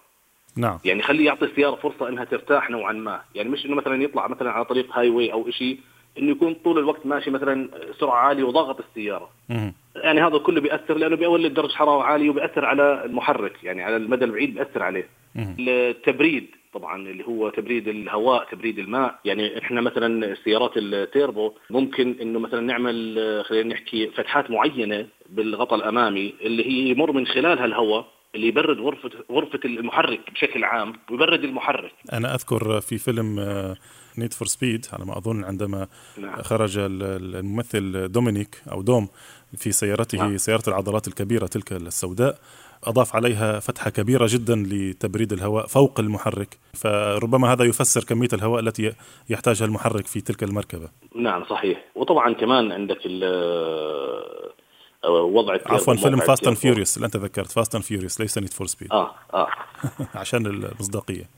نعم. 0.57 0.79
يعني 0.85 1.03
خليه 1.03 1.26
يعطي 1.26 1.45
السيارة 1.45 1.75
فرصة 1.75 2.09
إنها 2.09 2.25
ترتاح 2.25 2.71
نوعا 2.71 2.93
ما. 2.93 3.21
يعني 3.35 3.49
مش 3.49 3.67
إنه 3.67 3.75
مثلا 3.75 4.03
يطلع 4.03 4.29
مثلا 4.29 4.50
على 4.50 4.64
طريق 4.64 4.99
highway 4.99 5.33
أو 5.33 5.50
شيء 5.50 5.81
إنه 6.19 6.31
يكون 6.31 6.55
طول 6.55 6.79
الوقت 6.79 7.07
ماشي 7.07 7.31
مثلا 7.31 7.71
سرعة 8.00 8.17
عالية 8.17 8.45
وضغط 8.45 8.81
السيارة. 8.81 9.31
مهم. 9.49 9.75
يعني 9.97 10.21
هذا 10.21 10.38
كله 10.38 10.61
بيأثر 10.61 10.95
لأنه 10.99 11.17
بيولد 11.17 11.55
درجة 11.55 11.73
حرارة 11.73 12.03
عالية 12.03 12.31
وبيأثر 12.31 12.64
على 12.64 13.05
المحرك 13.05 13.64
يعني 13.64 13.83
على 13.83 13.97
المدى 13.97 14.25
البعيد 14.25 14.55
بيأثر 14.55 14.83
عليه. 14.83 15.09
مهم. 15.35 15.57
التبريد 15.59 16.47
طبعا 16.75 17.09
اللي 17.09 17.25
هو 17.26 17.50
تبريد 17.50 17.88
الهواء 17.88 18.49
تبريد 18.52 18.78
الماء 18.78 19.19
يعني 19.25 19.59
إحنا 19.59 19.81
مثلا 19.81 20.26
السيارات 20.33 20.71
التيربو 20.76 21.52
ممكن 21.71 22.16
إنه 22.23 22.38
مثلا 22.38 22.61
نعمل 22.61 23.43
خلينا 23.49 23.75
نحكي 23.75 24.11
فتحات 24.16 24.50
معينة 24.50 25.07
بالغطاء 25.31 25.78
الأمامي 25.78 26.35
اللي 26.40 26.66
هي 26.66 26.88
يمر 26.90 27.12
من 27.12 27.26
خلالها 27.26 27.64
الهواء 27.64 28.07
اللي 28.35 28.47
يبرد 28.47 28.78
غرفة 28.81 29.11
غرفة 29.33 29.61
المحرك 29.64 30.21
بشكل 30.33 30.64
عام 30.64 30.93
ويبرد 31.11 31.45
المحرك 31.45 31.93
أنا 32.12 32.35
أذكر 32.35 32.81
في 32.81 32.99
فيلم 32.99 33.40
Need 34.19 34.33
for 34.33 34.49
Speed 34.49 34.87
على 34.93 35.04
ما 35.04 35.19
أظن 35.19 35.45
عندما 35.45 35.87
نعم. 36.19 36.43
خرج 36.43 36.78
ال- 36.78 37.02
ال- 37.02 37.37
الممثل 37.37 38.09
دومينيك 38.12 38.62
أو 38.73 38.83
دوم 38.83 39.09
في 39.57 39.73
سيارته 39.73 40.19
نعم. 40.19 40.37
سيارة 40.37 40.62
العضلات 40.69 41.09
الكبيرة 41.09 41.47
تلك 41.47 41.73
السوداء 41.73 42.38
أضاف 42.87 43.17
عليها 43.17 43.61
فتحة 43.61 43.91
كبيرة 43.91 44.26
جدا 44.31 44.55
لتبريد 44.57 45.33
الهواء 45.33 45.67
فوق 45.67 46.00
المحرك 46.00 46.59
فربما 46.75 47.53
هذا 47.53 47.64
يفسر 47.64 48.05
كمية 48.05 48.29
الهواء 48.33 48.61
التي 48.61 48.93
يحتاجها 49.29 49.67
المحرك 49.67 50.07
في 50.07 50.21
تلك 50.21 50.43
المركبة. 50.43 50.88
نعم 51.17 51.45
صحيح. 51.45 51.85
وطبعا 51.95 52.33
كمان 52.33 52.73
عندك 52.73 52.99
آه، 55.05 55.23
وضع 55.23 55.59
عفوا 55.67 55.95
فيلم 55.95 56.21
Fast 56.21 56.47
and. 56.47 56.57
Furious 56.57 56.97
اللي 56.97 57.07
أنت 57.07 57.17
ذكرت. 57.17 57.53
Fast 57.52 57.75
and 57.75 57.85
Furious 57.85 58.21
ليس 58.21 58.38
Need 58.38 58.52
for 58.52 58.66
Speed 58.66 58.93
آه 58.93 59.14
آه. 59.35 59.49
عشان 60.21 60.47
المصداقية. 60.47 61.25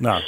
نعم. 0.00 0.20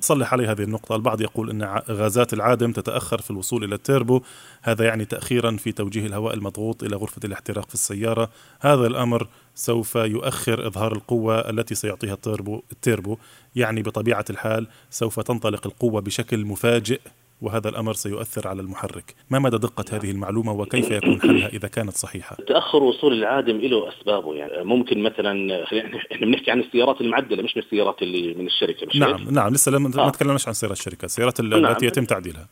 صلح 0.00 0.32
علي 0.32 0.46
هذه 0.46 0.62
النقطة. 0.62 0.96
البعض 0.96 1.20
يقول 1.20 1.50
أن 1.50 1.82
غازات 1.90 2.32
العادم 2.32 2.72
تتأخر 2.72 3.20
في 3.20 3.30
الوصول 3.30 3.64
إلى 3.64 3.74
التيربو 3.74 4.22
هذا 4.62 4.84
يعني 4.84 5.04
تأخيرا 5.04 5.56
في 5.56 5.72
توجيه 5.72 6.06
الهواء 6.06 6.34
المضغوط 6.34 6.82
إلى 6.82 6.96
غرفة 6.96 7.20
الاحتراق 7.24 7.68
في 7.68 7.74
السيارة. 7.74 8.30
هذا 8.60 8.86
الأمر 8.86 9.28
سوف 9.54 9.94
يؤخر 9.94 10.66
إظهار 10.66 10.92
القوة 10.92 11.50
التي 11.50 11.74
سيعطيها 11.74 12.14
التيربو, 12.14 12.62
التيربو. 12.72 13.16
يعني 13.56 13.82
بطبيعة 13.82 14.24
الحال 14.30 14.66
سوف 14.90 15.20
تنطلق 15.20 15.66
القوة 15.66 16.00
بشكل 16.00 16.44
مفاجئ 16.44 17.00
وهذا 17.42 17.68
الأمر 17.68 17.92
سيؤثر 17.92 18.48
على 18.48 18.62
المحرك 18.62 19.14
ما 19.30 19.38
مدى 19.38 19.58
دقة 19.58 19.84
هذه 19.92 20.10
المعلومة 20.10 20.52
وكيف 20.52 20.90
يكون 20.90 21.20
حلها 21.20 21.48
إذا 21.48 21.68
كانت 21.68 21.90
صحيحة 21.96 22.36
تأخر 22.46 22.82
وصول 22.82 23.12
العادم 23.12 23.56
له 23.56 23.88
أسبابه 23.88 24.34
يعني 24.34 24.64
ممكن 24.64 25.02
مثلا 25.02 25.64
خلينا 25.66 25.98
إحنا 26.12 26.26
بنحكي 26.26 26.50
عن 26.50 26.60
السيارات 26.60 27.00
المعدلة 27.00 27.42
مش 27.42 27.56
من 27.56 27.62
السيارات 27.62 28.02
اللي 28.02 28.34
من 28.34 28.46
الشركة 28.46 28.86
مش 28.86 28.96
هيك؟ 28.96 29.02
نعم 29.02 29.30
نعم 29.30 29.52
لسه 29.52 29.72
لم 29.72 29.82
ما 29.82 30.06
آه. 30.06 30.10
تكلمناش 30.10 30.48
عن 30.48 30.54
سيارات 30.54 30.78
الشركات 30.78 31.04
السيارات 31.04 31.40
ال- 31.40 31.48
نعم. 31.62 31.66
التي 31.72 31.86
يتم 31.86 32.04
تعديلها 32.04 32.48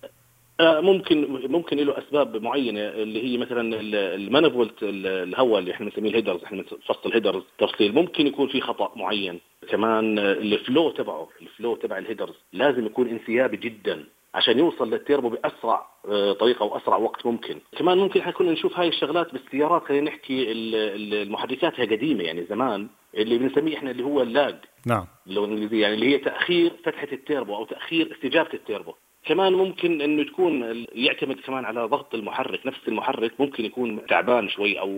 آه، 0.61 0.81
ممكن 0.81 1.27
ممكن 1.51 1.77
له 1.77 1.99
أسباب 1.99 2.43
معينة 2.43 2.81
اللي 2.81 3.25
هي 3.25 3.39
مثلا 3.39 3.81
ال- 3.81 3.95
ال 3.95 4.05
manifold 4.05 4.83
ال- 4.83 5.07
الهواء 5.07 5.59
اللي 5.59 5.73
إحنا 5.73 5.87
بنسميه 5.91 6.11
ال 6.11 6.15
headers 6.15 6.43
إحنا 6.45 6.63
فصل 6.89 7.01
ال 7.09 7.13
headers 7.13 7.43
تفصيل 7.59 7.95
ممكن 7.95 8.27
يكون 8.27 8.49
في 8.49 8.61
خطأ 8.61 8.93
معين 8.97 9.41
كمان 9.71 10.19
ال 10.19 10.33
flow 10.33 10.91
تبعه 10.91 11.29
ال 11.43 11.50
flow 11.50 11.77
تبع 11.77 11.99
ال 11.99 12.03
headers 12.03 12.35
لازم 12.53 12.87
يكون 12.87 13.09
انسيابي 13.09 13.57
جدا 13.57 14.05
عشان 14.35 14.59
يوصل 14.59 14.91
للتيربو 14.91 15.29
بأسرع 15.29 15.87
آه، 16.09 16.33
طريقة 16.33 16.65
وأسرع 16.65 16.97
وقت 16.97 17.27
ممكن. 17.27 17.59
كمان 17.79 17.99
ممكن 17.99 18.23
حنكون 18.23 18.47
نشوف 18.49 18.79
هاي 18.79 18.89
الشغلات 18.89 19.33
بالسيارات 19.33 19.85
خلينا 19.85 20.11
نحكي 20.11 20.53
ال- 20.53 20.75
ال- 20.75 21.15
المحركات 21.23 21.81
هي 21.81 21.87
قديمة 21.97 22.23
يعني 22.25 22.45
زمان 22.45 22.89
اللي 23.15 23.39
بنسميه 23.39 23.77
إحنا 23.77 23.91
اللي 23.91 24.03
هو 24.05 24.23
ال 24.23 24.30
lag. 24.30 24.57
نعم. 24.87 25.07
اللغة 25.27 25.45
الإنجليزية 25.45 25.83
يعني 25.83 25.95
اللي 25.95 26.07
هي 26.15 26.19
تأخير 26.19 26.73
فتحة 26.85 27.09
التيربو 27.13 27.57
أو 27.57 27.65
تأخير 27.65 28.13
استجابة 28.13 28.49
التيربو. 28.55 28.93
كمان 29.27 29.53
ممكن 29.53 30.01
إنه 30.01 30.23
تكون 30.25 30.85
يعتمد 30.95 31.41
كمان 31.41 31.65
على 31.65 31.85
ضغط 31.85 32.15
المحرك 32.15 32.67
نفس 32.67 32.89
المحرك 32.89 33.41
ممكن 33.41 33.65
يكون 33.65 34.07
تعبان 34.07 34.49
شوي 34.49 34.81
أو 34.81 34.89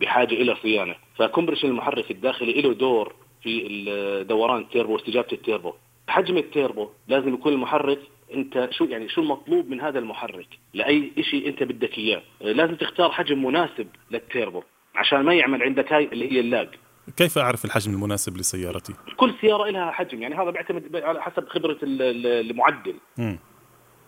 بحاجة 0.00 0.34
إلى 0.34 0.56
صيانة. 0.62 0.94
ف 1.16 1.20
compression 1.20 1.68
المحرك 1.68 2.10
الداخلي 2.10 2.60
له 2.62 2.74
دور 2.74 3.14
في 3.42 4.24
دوران 4.28 4.60
التيربو 4.62 4.92
واستجابة 4.92 5.28
التيربو. 5.32 5.72
حجم 6.08 6.36
التيربو 6.36 6.88
لازم 7.08 7.34
يكون 7.34 7.52
المحرك 7.52 7.98
انت 8.34 8.68
شو 8.72 8.84
يعني 8.84 9.08
شو 9.08 9.20
المطلوب 9.20 9.68
من 9.70 9.80
هذا 9.80 9.98
المحرك؟ 9.98 10.48
لأي 10.74 11.10
شيء 11.30 11.48
انت 11.48 11.62
بدك 11.62 11.98
إياه. 11.98 12.22
لازم 12.40 12.74
تختار 12.74 13.10
حجم 13.12 13.44
مناسب 13.46 13.86
للتيربو 14.10 14.62
عشان 14.94 15.20
ما 15.20 15.34
يعمل 15.34 15.62
عندك 15.62 15.92
هاي 15.92 16.04
اللي 16.12 16.32
هي 16.32 16.40
ال 16.40 16.46
lag. 16.46 16.68
كيف 17.16 17.38
أعرف 17.38 17.64
الحجم 17.64 17.92
المناسب 17.94 18.36
لسيارتي؟ 18.36 18.94
كل 19.16 19.34
سيارة 19.40 19.70
لها 19.70 19.90
حجم 19.90 20.22
يعني 20.22 20.34
هذا 20.34 20.50
بيعتمد 20.50 20.96
على 20.96 21.22
حسب 21.22 21.48
خبرة 21.48 21.78
ال- 21.82 22.02
ال- 22.02 22.50
المعدل. 22.50 22.94
مم. 23.18 23.38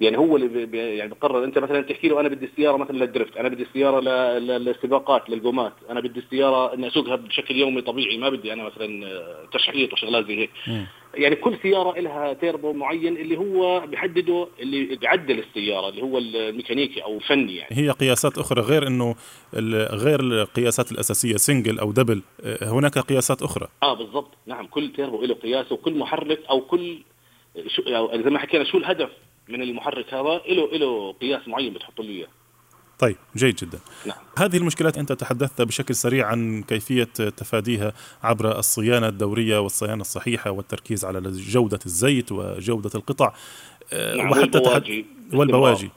يعني 0.00 0.18
هو 0.18 0.37
اللي 0.37 0.66
بي- 0.66 0.78
يعني 0.78 1.10
بقرر 1.10 1.44
أنت 1.44 1.58
مثلا 1.58 1.80
تحكي 1.82 2.08
له 2.08 2.20
أنا 2.20 2.28
بدي 2.28 2.44
السيارة 2.46 2.76
مثلا 2.76 2.96
لل 2.96 3.08
drift 3.08 3.37
أنا 3.37 3.48
بدي 3.48 3.62
السيارة 3.62 4.00
للسباقات 4.38 5.30
للقومات 5.30 5.72
أنا 5.90 6.00
بدي 6.00 6.20
السيارة 6.20 6.75
إني 6.75 6.87
أسوقها 6.88 7.16
بشكل 7.16 7.56
يومي 7.56 7.80
طبيعي 7.82 8.18
ما 8.18 8.28
بدي 8.28 8.52
أنا 8.52 8.62
مثلا 8.64 9.06
آه، 9.06 9.48
تشحيط 9.52 9.92
وشغلات 9.92 10.26
زي 10.26 10.38
هيك. 10.38 10.50
يعني 11.18 11.37
كل 11.37 11.56
سيارة 11.62 12.00
لها 12.00 12.32
تيربو 12.32 12.72
معين 12.72 13.16
اللي 13.16 13.37
هو 13.37 13.87
بيحدده 13.87 14.48
اللي 14.60 14.96
بيعدل 14.96 15.38
السيارة 15.38 15.88
اللي 15.88 16.02
هو 16.02 16.18
الميكانيكي 16.18 17.02
أو 17.04 17.16
الفني 17.16 17.56
يعني. 17.56 17.76
هي 17.76 17.90
قياسات 17.90 18.38
أخرى 18.38 18.60
غير 18.62 18.87
ال- 18.87 19.94
غير 19.98 20.20
القياسات 20.20 20.92
الأساسية 20.92 21.37
single 21.37 21.78
أو 21.78 21.92
double 21.92 22.22
آه، 22.44 22.64
هناك 22.72 22.98
قياسات 22.98 23.42
أخرى. 23.42 23.68
آه 23.82 23.94
بالضبط. 23.94 24.30
نعم 24.46 24.66
كل 24.66 24.92
تيربو 24.92 25.22
له 25.25 25.34
قياسه 25.34 25.75
وكل 25.75 25.94
محرك 25.98 26.40
أو 26.50 26.60
كل 26.60 26.98
شو 27.66 27.82
أو 27.82 28.22
زي 28.22 28.30
ما 28.30 28.38
حكينا 28.38 28.64
شو 28.64 28.78
الهدف 28.78 29.10
من 29.48 29.62
المحرك 29.62 30.14
هذا؟ 30.14 30.40
له 30.48 30.68
له 30.78 31.12
قياس 31.12 31.48
معين 31.48 31.72
بتحط 31.72 32.00
له 32.00 32.08
إياه. 32.08 32.26
طيب 32.98 33.16
جيد 33.36 33.56
جدا. 33.56 33.78
نعم. 34.06 34.16
هذه 34.38 34.56
المشكلات 34.56 34.98
أنت 34.98 35.12
تحدثت 35.12 35.62
بشكل 35.62 35.94
سريع 35.94 36.26
عن 36.26 36.62
كيفية 36.62 37.04
تفاديها 37.36 37.92
عبر 38.22 38.58
الصيانة 38.58 39.08
الدورية 39.08 39.58
والصيانة 39.58 40.00
الصحيحة 40.00 40.50
والتركيز 40.50 41.04
على 41.04 41.20
جودة 41.30 41.78
الزيت 41.86 42.32
وجودة 42.32 42.90
القطع 42.94 43.32
نعم، 43.92 44.30
وحتى 44.30 44.58
والبواجي. 44.58 45.06
والبواجي. 45.32 45.90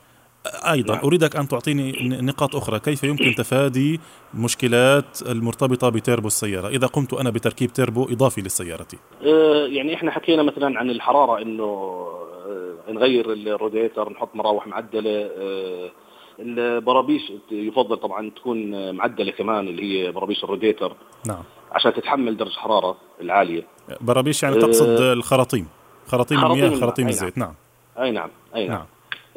أيضا 0.45 0.95
نعم. 0.95 1.05
أريدك 1.05 1.35
أن 1.35 1.47
تعطيني 1.47 1.91
نقاط 2.21 2.55
أخرى. 2.55 2.79
كيف 2.79 3.03
يمكن 3.03 3.35
تفادي 3.35 3.99
المشكلات 4.33 5.21
المرتبطة 5.21 5.89
بتيربو 5.89 6.27
السيارة؟ 6.27 6.67
إذا 6.67 6.87
قمت 6.87 7.13
أنا 7.13 7.29
بتركيب 7.29 7.73
تيربو 7.73 8.03
إضافي 8.03 8.41
للسيارة 8.41 8.87
آه، 9.25 9.67
يعني 9.67 9.93
إحنا 9.93 10.11
حكينا 10.11 10.43
مثلا 10.43 10.79
عن 10.79 10.89
الحرارة 10.89 11.41
إنه 11.41 11.63
آه، 11.63 12.91
نغير 12.91 13.33
الروديتر 13.33 14.09
نحط 14.09 14.35
مراوح 14.35 14.67
معدلة 14.67 15.29
آه، 15.37 15.91
البرابيش 16.39 17.31
يفضل 17.51 17.97
طبعا 17.97 18.29
تكون 18.29 18.73
آه، 18.73 18.91
معدلة 18.91 19.31
كمان 19.31 19.67
اللي 19.67 19.83
هي 19.83 20.11
برابيش 20.11 20.43
الروديتر. 20.43 20.95
نعم. 21.27 21.43
عشان 21.71 21.93
تتحمل 21.93 22.37
درجة 22.37 22.49
الحراره 22.49 22.97
العالية. 23.21 23.67
برابيش 24.01 24.43
يعني 24.43 24.55
تقصد 24.55 25.01
آه، 25.01 25.13
الخراطيم. 25.13 25.67
خراطيم 26.07 26.45
المياه 26.45 26.75
خراطيم 26.75 27.07
الزيت. 27.07 27.37
نعم. 27.37 27.53
أي 27.99 28.11
نعم. 28.11 28.29
أي 28.55 28.67
نعم. 28.67 28.77
نعم. 28.77 28.85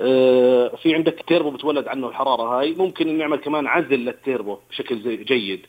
آه، 0.00 0.76
في 0.82 0.94
عندك 0.94 1.24
تيربو 1.28 1.50
بتولد 1.50 1.88
عنه 1.88 2.08
الحرارة 2.08 2.42
هاي. 2.42 2.74
ممكن 2.74 3.18
نعمل 3.18 3.36
كمان 3.36 3.66
عزل 3.66 3.98
للتيربو 3.98 4.58
بشكل 4.70 5.02
زي 5.02 5.16
جيد. 5.16 5.66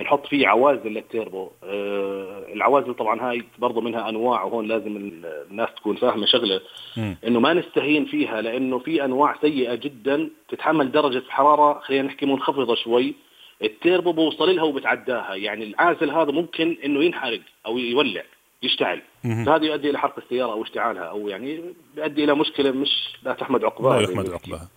نحط 0.00 0.26
فيه 0.26 0.48
عوازل 0.48 0.88
للتيربو 0.92 1.48
آه، 1.64 2.44
العوازل 2.52 2.94
طبعا 2.94 3.30
هاي 3.30 3.42
برضو 3.58 3.80
منها 3.80 4.08
أنواع 4.08 4.44
وهون 4.44 4.66
لازم 4.68 4.96
ال- 4.96 5.44
الناس 5.50 5.68
تكون 5.76 5.96
فاهمة 5.96 6.26
شغلة. 6.26 6.60
إنه 7.26 7.40
ما 7.40 7.52
نستهين 7.54 8.04
فيها 8.04 8.40
لأنه 8.40 8.78
في 8.78 9.04
أنواع 9.04 9.36
سيئة 9.40 9.74
جدا 9.74 10.30
تتحمل 10.48 10.92
درجة 10.92 11.22
حرارة 11.28 11.80
خلينا 11.80 12.02
نحكي 12.06 12.26
منخفضة 12.26 12.74
شوي 12.74 13.14
التيربو 13.62 14.12
بوصل 14.12 14.56
لها 14.56 14.62
وبتعداها 14.64 15.34
يعني 15.34 15.64
العازل 15.64 16.10
هذا 16.10 16.30
ممكن 16.32 16.76
إنه 16.84 17.04
ينحرق 17.04 17.40
أو 17.66 17.78
يولع 17.78 18.22
يشتعل. 18.62 19.02
فهذا 19.22 19.64
يؤدي 19.64 19.90
إلى 19.90 19.98
حرق 19.98 20.18
السيارة 20.18 20.52
أو 20.52 20.62
اشتعالها 20.62 21.02
أو 21.02 21.28
يعني 21.28 21.60
بيؤدي 21.96 22.24
إلى 22.24 22.34
مشكلة 22.34 22.70
مش 22.70 22.88
لا 23.22 23.32
تحمد 23.32 23.64
عقباها 23.64 24.00
لا 24.02 24.10
يحمد. 24.10 24.30
عقبها 24.30 24.68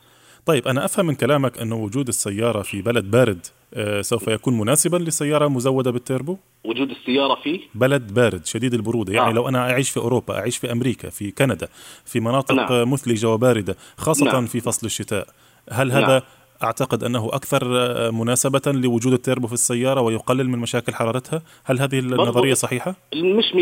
طيب 0.49 0.67
أنا 0.67 0.85
أفهم 0.85 1.05
من 1.05 1.15
كلامك 1.15 1.57
أنه 1.57 1.75
وجود 1.75 2.07
السيارة 2.07 2.61
في 2.61 2.81
بلد 2.81 3.11
بارد 3.11 3.45
آه، 3.73 4.01
سوف 4.01 4.27
يكون 4.27 4.57
مناسبا 4.57 4.97
لسيارة 4.97 5.47
مزودة 5.47 5.91
بالتيربو 5.91 6.37
وجود 6.65 6.89
السيارة 6.89 7.35
فيه 7.43 7.59
بلد 7.75 8.13
بارد 8.13 8.45
شديد 8.45 8.73
البرودة 8.73 9.13
يعني 9.13 9.29
آه. 9.29 9.33
لو 9.33 9.49
أنا 9.49 9.71
أعيش 9.71 9.89
في 9.89 9.97
أوروبا 9.97 10.39
أعيش 10.39 10.57
في 10.57 10.71
أمريكا 10.71 11.09
في 11.09 11.31
كندا 11.31 11.67
في 12.05 12.19
مناطق 12.19 12.55
نعم. 12.55 12.91
مثلجة 12.91 13.29
وباردة 13.29 13.75
خاصة 13.97 14.25
نعم. 14.25 14.45
في 14.45 14.59
فصل 14.59 14.85
الشتاء 14.87 15.27
هل 15.71 15.91
هذا 15.91 16.07
نعم. 16.07 16.21
أعتقد 16.63 17.03
أنه 17.03 17.29
أكثر 17.33 17.61
آه، 17.77 18.11
مناسبة 18.11 18.71
لوجود 18.71 19.13
التيربو 19.13 19.47
في 19.47 19.53
السيارة 19.53 20.01
ويقلل 20.01 20.49
من 20.49 20.59
مشاكل 20.59 20.93
حرارتها 20.93 21.41
هل 21.65 21.79
هذه 21.79 21.99
النظرية 21.99 22.53
صحيحة؟ 22.53 22.95
مش 23.15 23.45
100% 23.53 23.55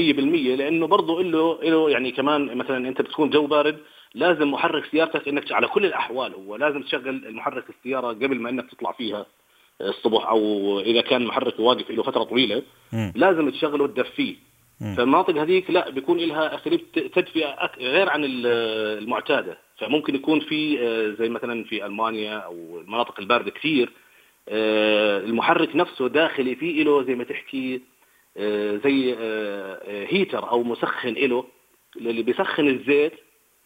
لأنه 0.57 0.87
برضه 0.87 1.23
له 1.23 1.63
له 1.63 1.89
يعني 1.89 2.11
كمان 2.11 2.57
مثلا 2.57 2.87
أنت 2.87 3.01
بتكون 3.01 3.29
جو 3.29 3.47
بارد 3.47 3.77
لازم 4.17 4.51
محرك 4.51 4.85
سيارتك 4.91 5.27
إنك 5.27 5.51
على 5.51 5.67
كل 5.67 5.85
الأحوال 5.85 6.33
هو 6.33 6.55
لازم 6.55 6.81
تشغل 6.83 7.09
المحرك 7.09 7.63
السيارة 7.69 8.07
قبل 8.07 8.39
ما 8.39 8.49
إنك 8.49 8.71
تطلع 8.71 8.91
فيها 8.91 9.25
الصبح 9.81 10.27
أو 10.27 10.79
إذا 10.79 11.01
كان 11.01 11.25
محرك 11.25 11.59
واقف 11.59 11.89
له 11.91 12.03
فترة 12.03 12.23
طويلة 12.23 12.63
مم. 12.93 13.13
لازم 13.15 13.49
تشغله 13.49 13.83
وتدفيه. 13.83 14.35
فالمناطق 14.97 15.37
هذيك 15.41 15.71
لا 15.71 15.89
بيكون 15.89 16.17
لها 16.17 16.55
اساليب 16.55 16.81
تدفئة 16.91 17.55
أك- 17.55 17.79
غير 17.79 18.09
عن 18.09 18.23
ال- 18.25 18.45
المعتادة 19.03 19.57
فممكن 19.77 20.15
يكون 20.15 20.39
في 20.39 20.79
آه، 20.81 21.15
زي 21.19 21.29
مثلا 21.29 21.63
في 21.63 21.85
ألمانيا 21.85 22.37
أو 22.37 22.79
المناطق 22.81 23.19
الباردة 23.19 23.51
كثير 23.51 23.89
آه، 24.49 25.19
المحرك 25.19 25.75
نفسه 25.75 26.07
داخلي 26.07 26.55
فيه 26.55 26.83
له 26.83 27.03
زي 27.03 27.15
ما 27.15 27.23
تحكي 27.23 27.81
آه، 28.37 28.75
زي 28.83 29.15
هيتر 30.09 30.49
أو 30.51 30.63
مسخن 30.63 31.13
له 31.13 31.45
اللي 31.97 32.23
بيسخن 32.23 32.67
الزيت 32.67 33.13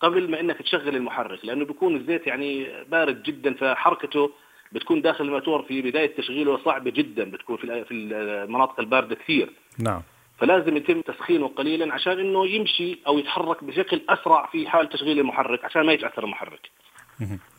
قبل 0.02 0.32
ما 0.32 0.40
إنك 0.40 0.58
تشغل 0.62 0.96
المحرك 0.96 1.46
لأنه 1.46 1.66
بيكون 1.66 1.96
الزيت 1.96 2.28
يعني 2.28 2.68
بارد 2.88 3.24
جدا 3.24 3.54
فحركته 3.54 4.32
بتكون 4.72 5.02
داخل 5.02 5.26
الموتور 5.26 5.64
في 5.64 5.82
بداية 5.82 6.16
تشغيله 6.16 6.58
صعبة 6.66 6.92
جدا 6.92 7.32
بتكون 7.32 7.58
في 7.58 7.86
في 7.86 7.94
المناطق 7.94 8.80
الباردة 8.80 9.16
كثير 9.16 9.50
نعم 9.80 10.02
فلازم 10.38 10.78
يتم 10.78 11.02
تسخينه 11.02 11.48
قليلا 11.48 11.94
عشان 11.94 12.20
إنه 12.20 12.48
يمشي 12.48 13.00
أو 13.08 13.20
يتحرك 13.20 13.64
بشكل 13.64 14.02
أسرع 14.10 14.46
في 14.52 14.70
حال 14.70 14.90
تشغيل 14.90 15.20
المحرك 15.20 15.66
عشان 15.66 15.82
ما 15.86 15.94
يتاثر 15.94 16.24
المحرك. 16.24 16.70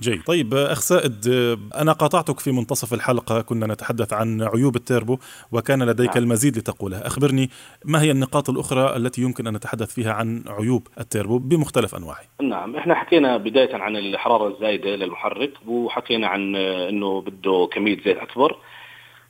جيد 0.03 0.23
طيب 0.23 0.55
أخ 0.55 0.81
سائد 0.81 1.27
أنا 1.75 1.93
قاطعتك 1.93 2.41
في 2.41 2.53
منتصف 2.53 2.95
الحلقة 2.95 3.41
كنا 3.41 3.67
نتحدث 3.67 4.13
عن 4.13 4.43
عيوب 4.43 4.77
التيربو 4.77 5.19
وكان 5.53 5.83
لديك 5.83 6.09
نعم. 6.09 6.25
المزيد 6.25 6.59
لتقولها 6.59 7.07
أخبرني 7.07 7.51
ما 7.85 8.03
هي 8.03 8.11
النقاط 8.11 8.51
الأخرى 8.51 8.97
التي 8.97 9.23
يمكن 9.23 9.47
أن 9.47 9.57
نتحدث 9.57 9.95
فيها 9.95 10.13
عن 10.13 10.45
عيوب 10.49 10.89
التيربو 11.01 11.39
بمختلف 11.39 11.95
أنواعه 11.95 12.23
نعم 12.43 12.77
إحنا 12.77 12.95
حكينا 12.95 13.37
بداية 13.37 13.77
عن 13.77 13.97
الحراره 13.97 14.49
الزايده 14.55 14.97
للمحرك 14.97 15.53
وحكينا 15.67 16.27
عن 16.27 16.57
إنه 16.57 17.21
بده 17.21 17.69
كمية 17.73 17.97
زيت 18.05 18.17
أكبر. 18.17 18.57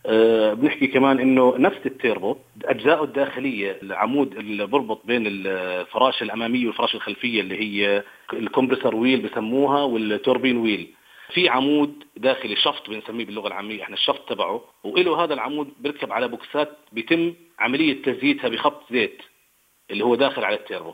أه 0.06 0.52
بنحكي 0.54 0.86
كمان 0.86 1.18
إنه 1.18 1.54
نفس 1.58 1.78
التيربو 1.86 2.36
اجزائه 2.64 3.04
الداخلية 3.04 3.78
العمود 3.82 4.36
اللي 4.36 4.66
بربط 4.66 5.00
بين 5.06 5.22
الفراشه 5.26 6.24
الأمامية 6.24 6.66
والفراشه 6.66 6.96
الخلفية 6.96 7.40
اللي 7.40 7.60
هي 7.60 8.02
ال 8.32 8.38
compressor 8.38 8.94
wheel 8.96 9.20
بسموها 9.20 9.82
وال 9.82 9.99
turbine 9.99 10.56
wheel. 10.56 10.88
في 11.34 11.48
عمود 11.48 12.04
داخلي 12.16 12.56
shaft 12.56 12.90
بنسميه 12.90 13.24
باللغة 13.24 13.46
العامية 13.48 13.82
إحنا 13.82 13.94
ال 13.94 14.00
shaft 14.00 14.28
تبعه 14.28 14.64
وله 14.84 15.24
هذا 15.24 15.34
العمود 15.34 15.68
بيركب 15.80 16.12
على 16.12 16.28
بوكسات 16.28 16.78
بيتم 16.92 17.34
عملية 17.58 18.02
تزييتها 18.02 18.48
بخط 18.48 18.92
زيت 18.92 19.22
اللي 19.90 20.04
هو 20.04 20.14
داخل 20.14 20.44
على 20.44 20.56
التيربو. 20.56 20.92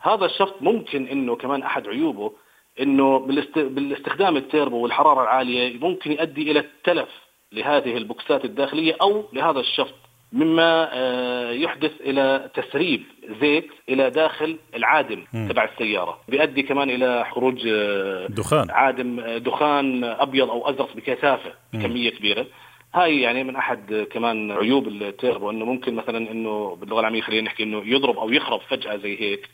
هذا 0.00 0.24
ال 0.24 0.30
shaft 0.30 0.62
ممكن 0.62 1.06
إنه 1.06 1.36
كمان 1.36 1.62
أحد 1.62 1.88
عيوبه 1.88 2.32
إنه 2.80 3.18
بالاست... 3.18 3.58
بالاستخدام 3.58 4.36
التيربو 4.36 4.76
والحرارة 4.76 5.22
العالية 5.22 5.78
ممكن 5.78 6.12
يؤدي 6.12 6.50
إلى 6.50 6.58
التلف. 6.58 7.25
لهذه 7.56 7.96
البوكسات 7.96 8.44
الداخلية 8.44 8.96
أو 9.02 9.24
لهذا 9.32 9.60
ال 9.60 9.66
shaft 9.66 9.94
مما 10.32 10.88
آه، 10.92 11.50
يحدث 11.50 11.92
إلى 12.00 12.50
تسريب 12.54 13.02
زيت 13.40 13.68
إلى 13.88 14.10
داخل 14.10 14.58
العادم 14.74 15.24
مم. 15.32 15.48
تبع 15.48 15.64
السيارة 15.64 16.18
بيؤدي 16.28 16.62
كمان 16.62 16.90
إلى 16.90 17.26
خروج 17.30 17.66
آه، 17.66 18.26
دخان 18.26 18.70
عادم 18.70 19.20
آه، 19.20 19.38
دخان 19.38 20.04
أبيض 20.04 20.50
أو 20.50 20.70
أزرق 20.70 20.96
بكثافة 20.96 21.52
مم. 21.72 21.80
بكمية 21.80 22.10
كبيرة 22.10 22.46
هاي 22.94 23.20
يعني 23.20 23.44
من 23.44 23.56
أحد 23.56 24.06
كمان 24.12 24.52
عيوب 24.52 24.88
التيربو 24.88 25.50
انه 25.50 25.64
ممكن 25.64 25.94
مثلا 25.94 26.30
إنه 26.30 26.76
باللغة 26.80 27.00
العامية 27.00 27.20
خلينا 27.20 27.42
نحكي 27.42 27.62
إنه 27.62 27.82
يضرب 27.84 28.18
أو 28.18 28.30
يخرب 28.30 28.60
فجأة 28.60 28.96
زي 28.96 29.20
هيك. 29.20 29.48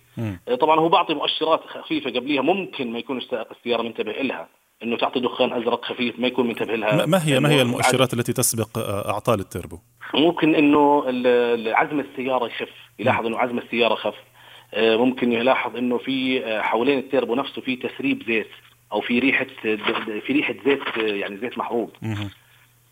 آه، 0.48 0.54
طبعا 0.54 0.80
هو 0.80 0.88
بعطي 0.88 1.14
مؤشرات 1.14 1.60
خفيفة 1.66 2.10
قبليها 2.10 2.42
ممكن 2.42 2.92
ما 2.92 2.98
يكون 2.98 3.20
سائق 3.20 3.46
السياره 3.50 3.82
منتبه 3.82 4.12
لها 4.12 4.48
إنه 4.82 4.96
تعطي 4.96 5.20
دخان 5.20 5.52
أزرق 5.52 5.84
خفيف 5.84 6.18
ما 6.18 6.26
يكون 6.26 6.46
منتبه 6.48 6.74
لها. 6.76 7.06
ما- 7.06 7.26
هي 7.26 7.40
ما 7.40 7.50
هي 7.50 7.62
المؤشرات 7.62 8.14
التي 8.14 8.32
تسبق 8.32 8.78
آه، 8.78 9.10
أعطال 9.12 9.40
التيربو 9.40 9.78
ممكن 10.14 10.54
إنه 10.54 11.04
عزم 11.74 12.00
السيارة 12.00 12.46
يخف. 12.46 12.68
يلاحظ 12.98 13.26
إنه 13.26 13.38
عزم 13.38 13.58
السيارة 13.58 13.94
خف. 13.94 14.14
آه، 14.74 14.96
ممكن 14.96 15.32
يلاحظ 15.32 15.76
إنه 15.76 15.98
في 15.98 16.44
آه، 16.44 16.60
حوالين 16.62 16.98
التيربو 16.98 17.34
نفسه 17.34 17.62
في 17.62 17.76
تسريب 17.76 18.22
زيت 18.26 18.48
أو 18.92 19.00
في 19.00 19.18
ريحة 19.18 19.46
في 20.26 20.32
ريحة 20.32 20.54
زيت 20.64 20.80
يعني 20.96 21.36
زيت 21.36 21.58
محروق. 21.58 21.92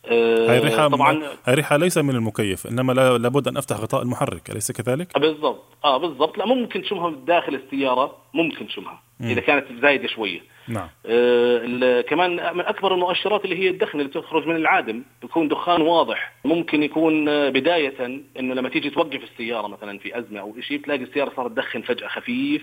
هاي 0.09 0.59
الريحة 0.59 0.89
طبعا 0.89 1.13
هاي 1.25 1.53
الريحة 1.53 1.77
ليس 1.77 1.99
من 1.99 2.15
المكيف 2.15 2.67
إنما 2.67 2.93
لا- 2.93 3.19
لابد 3.19 3.49
أن 3.49 3.57
أفتح 3.57 3.77
غطاء 3.77 4.03
المحرك 4.03 4.51
أليس 4.51 4.73
كذلك؟ 4.73 5.19
بالضبط. 5.19 5.65
آه 5.85 5.97
بالضبط. 5.97 6.39
لا 6.39 6.47
ممكن 6.47 6.83
تشمها 6.83 7.11
داخل 7.27 7.55
السيارة 7.55 8.17
ممكن 8.35 8.67
تشمها 8.67 9.03
مم. 9.21 9.29
إذا 9.31 9.41
كانت 9.41 9.65
زايدة 9.83 10.09
شوية. 10.09 10.41
نعم. 10.69 10.89
آه، 11.07 12.01
كمان 12.01 12.31
من 12.57 12.61
أكبر 12.65 12.95
المؤشرات 12.95 13.45
اللي 13.45 13.57
هي 13.59 13.69
الدخن 13.69 14.01
اللي 14.01 14.11
تخرج 14.11 14.47
من 14.47 14.57
العادم 14.57 15.03
بيكون 15.23 15.49
دخان 15.49 15.81
واضح. 15.83 16.33
ممكن 16.45 16.83
يكون 16.83 17.29
آه، 17.29 17.49
بداية 17.49 18.07
إنه 18.39 18.55
لما 18.55 18.69
تيجي 18.69 18.91
توقف 18.91 19.21
السيارة 19.33 19.67
مثلا 19.67 19.99
في 19.99 20.19
أزمة 20.19 20.41
أو 20.41 20.55
شيء 20.61 20.81
تلاقي 20.83 21.03
السيارة 21.03 21.33
صارت 21.37 21.51
تدخن 21.53 21.83
فجأة 21.83 22.09
خفيف. 22.09 22.63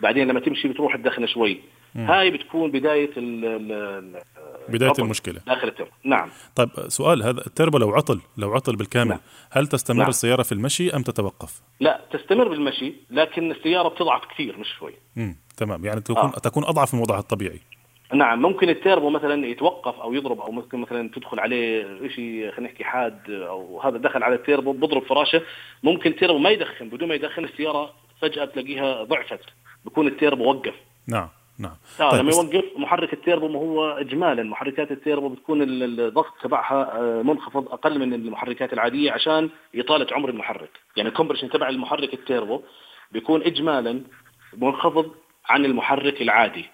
بعدين 0.00 0.28
لما 0.28 0.40
تمشي 0.40 0.68
بتروح 0.68 0.96
تدخن 0.96 1.26
شوي. 1.26 1.60
مم. 1.94 2.06
هاي 2.10 2.30
بتكون 2.30 2.70
بداية 2.70 3.10
ال 3.16 3.44
ال- 3.44 4.20
ال- 4.68 4.72
بداية 4.72 4.88
العطل 4.88 5.02
المشكلة 5.02 5.40
داخل 5.46 5.68
التيربو 5.68 5.88
نعم 6.04 6.28
طيب 6.56 6.68
سؤال 6.88 7.22
هذا 7.22 7.46
التربو 7.46 7.78
لو 7.78 7.90
عطل 7.94 8.20
لو 8.36 8.52
عطل 8.54 8.76
بالكامل 8.76 9.10
نعم. 9.10 9.20
هل 9.50 9.66
تستمر 9.66 9.98
نعم. 9.98 10.08
السيارة 10.08 10.42
في 10.42 10.52
المشي 10.52 10.96
أم 10.96 11.02
تتوقف؟ 11.02 11.60
لا 11.80 12.00
تستمر 12.12 12.48
بالمشي 12.48 12.94
لكن 13.10 13.50
السيارة 13.50 13.88
بتضعف 13.88 14.22
كثير 14.34 14.58
مش 14.58 14.68
شوي 14.78 14.92
مم. 15.16 15.36
تمام 15.56 15.84
يعني 15.84 16.00
تكون 16.00 16.16
آه. 16.16 16.30
تكون 16.30 16.64
أضعف 16.64 16.94
من 16.94 17.00
وضعها 17.00 17.18
الطبيعي 17.20 17.60
نعم 18.14 18.42
ممكن 18.42 18.68
التيربو 18.68 19.10
مثلا 19.10 19.46
يتوقف 19.46 20.00
أو 20.00 20.14
يضرب 20.14 20.40
أو 20.40 20.52
ممكن 20.52 20.78
مثلا 20.80 21.10
تدخل 21.14 21.40
عليه 21.40 21.84
شيء 22.08 22.50
خلينا 22.50 22.72
نحكي 22.72 22.84
حاد 22.84 23.30
أو 23.30 23.80
هذا 23.80 23.96
دخل 23.98 24.22
على 24.22 24.34
التيربو 24.34 24.72
بضرب 24.72 25.02
فراشه 25.02 25.42
ممكن 25.82 26.10
التيربو 26.10 26.38
ما 26.38 26.50
يدخن 26.50 26.88
بدون 26.88 27.08
ما 27.08 27.14
يدخن 27.14 27.44
السيارة 27.44 27.92
فجأة 28.20 28.44
تلاقيها 28.44 29.02
ضعفت 29.04 29.40
بكون 29.84 30.06
التيربو 30.06 30.44
وقف 30.50 30.74
نعم 31.06 31.28
نعم. 31.58 31.76
آه 32.00 32.16
لما 32.16 32.30
يوقف 32.32 32.64
محرك 32.76 33.12
التيربو 33.12 33.48
ما 33.48 33.58
هو 33.58 33.84
اجمالا. 33.90 34.42
محركات 34.42 34.90
التيربو 34.90 35.28
بتكون 35.28 35.62
ال- 35.62 36.00
الضغط 36.00 36.32
تبعها 36.42 36.98
آه، 37.00 37.22
منخفض 37.22 37.68
أقل 37.68 37.98
من 37.98 38.14
المحركات 38.14 38.72
العادية 38.72 39.12
عشان 39.12 39.50
اطاله 39.74 40.06
عمر 40.12 40.28
المحرك. 40.28 40.70
يعني 40.96 41.08
ال 41.08 41.12
compression 41.12 41.50
تبع 41.50 41.68
المحرك 41.68 42.14
التيربو 42.14 42.60
بيكون 43.12 43.42
اجمالا 43.42 44.00
منخفض 44.56 45.10
عن 45.48 45.64
المحرك 45.64 46.22
العادي 46.22 46.64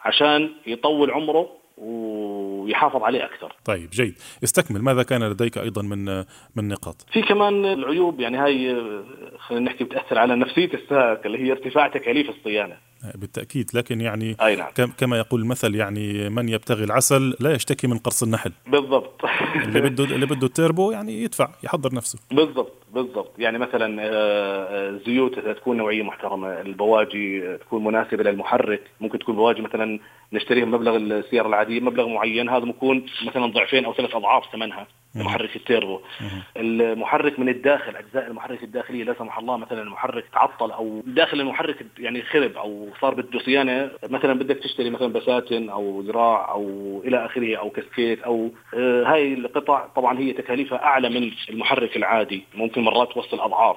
عشان 0.00 0.50
يطول 0.66 1.10
عمره 1.10 1.48
ويحافظ 1.78 3.02
عليه 3.02 3.24
أكثر. 3.24 3.56
طيب 3.64 3.90
جيد. 3.90 4.14
استكمل. 4.44 4.82
ماذا 4.82 5.02
كان 5.02 5.22
لديك 5.30 5.58
أيضا 5.58 5.82
من 5.82 6.04
من 6.56 6.68
نقاط؟ 6.68 7.06
في 7.12 7.22
كمان 7.22 7.64
العيوب. 7.64 8.20
يعني 8.20 8.36
هاي 8.38 8.70
آه، 8.70 9.04
خلينا 9.38 9.64
نحكي 9.70 9.84
بتأثر 9.84 10.18
على 10.18 10.36
نفسية 10.36 10.70
السائق 10.74 11.20
اللي 11.26 11.38
هي 11.38 11.52
ارتفاع 11.52 11.88
تكاليف 11.88 12.30
الصيانة. 12.30 12.76
بالتأكيد. 13.14 13.70
لكن 13.74 14.00
يعني 14.00 14.36
أي 14.42 14.56
نعم. 14.56 14.70
كم- 14.74 14.92
كما 14.98 15.18
يقول 15.18 15.40
المثل 15.40 15.74
يعني 15.74 16.28
من 16.28 16.48
يبتغي 16.48 16.84
العسل 16.84 17.34
لا 17.40 17.52
يشتكي 17.52 17.86
من 17.86 17.98
قرص 17.98 18.22
النحل. 18.22 18.52
بالضبط. 18.66 19.20
اللي 19.64 19.80
بده 19.80 20.04
اللي 20.04 20.26
بده 20.26 20.46
التيربو 20.46 20.90
يعني 20.90 21.22
يدفع 21.22 21.48
يحضر 21.64 21.94
نفسه. 21.94 22.18
بالضبط 22.30 22.72
بالضبط. 22.94 23.32
يعني 23.38 23.58
مثلا 23.58 24.02
آه، 24.02 24.06
آه، 24.08 25.00
زيوت 25.06 25.38
تكون 25.38 25.76
نوعية 25.76 26.02
محترمة 26.02 26.60
البواجي 26.60 27.56
تكون 27.58 27.84
مناسبة 27.84 28.22
للمحرك. 28.22 28.82
ممكن 29.00 29.18
تكون 29.18 29.36
بواجي 29.36 29.62
مثلا 29.62 30.00
نشتريها 30.32 30.64
بمبلغ 30.64 30.96
السيارة 30.96 31.48
العادية 31.48 31.80
مبلغ 31.80 32.08
معين 32.08 32.48
هذا 32.48 32.64
ممكن 32.64 33.02
مثلا 33.26 33.46
ضعفين 33.46 33.84
أو 33.84 33.94
ثلاث 33.94 34.14
أضعاف 34.14 34.44
ثمنها. 34.52 34.86
محرك 35.14 35.56
التيربو. 35.56 36.00
المحرك 36.56 37.38
من 37.38 37.48
الداخل 37.48 37.96
أجزاء 37.96 38.26
المحرك 38.26 38.62
الداخلية 38.62 39.04
لا 39.04 39.14
سمح 39.18 39.38
الله 39.38 39.56
مثلا 39.56 39.82
المحرك 39.82 40.24
تعطل 40.32 40.70
أو 40.70 41.02
داخل 41.06 41.40
المحرك 41.40 41.86
يعني 41.98 42.22
خرب 42.22 42.56
أو 42.56 42.88
صار 43.00 43.14
بده 43.14 43.38
صيانة. 43.38 43.90
مثلا 44.08 44.32
بدك 44.32 44.56
تشتري 44.56 44.90
مثلا 44.90 45.12
بساتين 45.12 45.70
أو 45.70 46.00
ذراع 46.00 46.52
أو 46.52 46.62
إلى 47.04 47.24
آخره 47.26 47.56
أو 47.56 47.70
gasket 47.70 48.22
أو 48.22 48.50
آه، 48.74 49.04
هاي 49.04 49.34
القطع 49.34 49.86
طبعا 49.86 50.18
هي 50.18 50.32
تكاليفها 50.32 50.84
أعلى 50.84 51.08
من 51.08 51.30
المحرك 51.50 51.96
العادي 51.96 52.44
ممكن 52.54 52.82
مرات 52.82 53.12
توصل 53.12 53.40
أضعاف. 53.40 53.76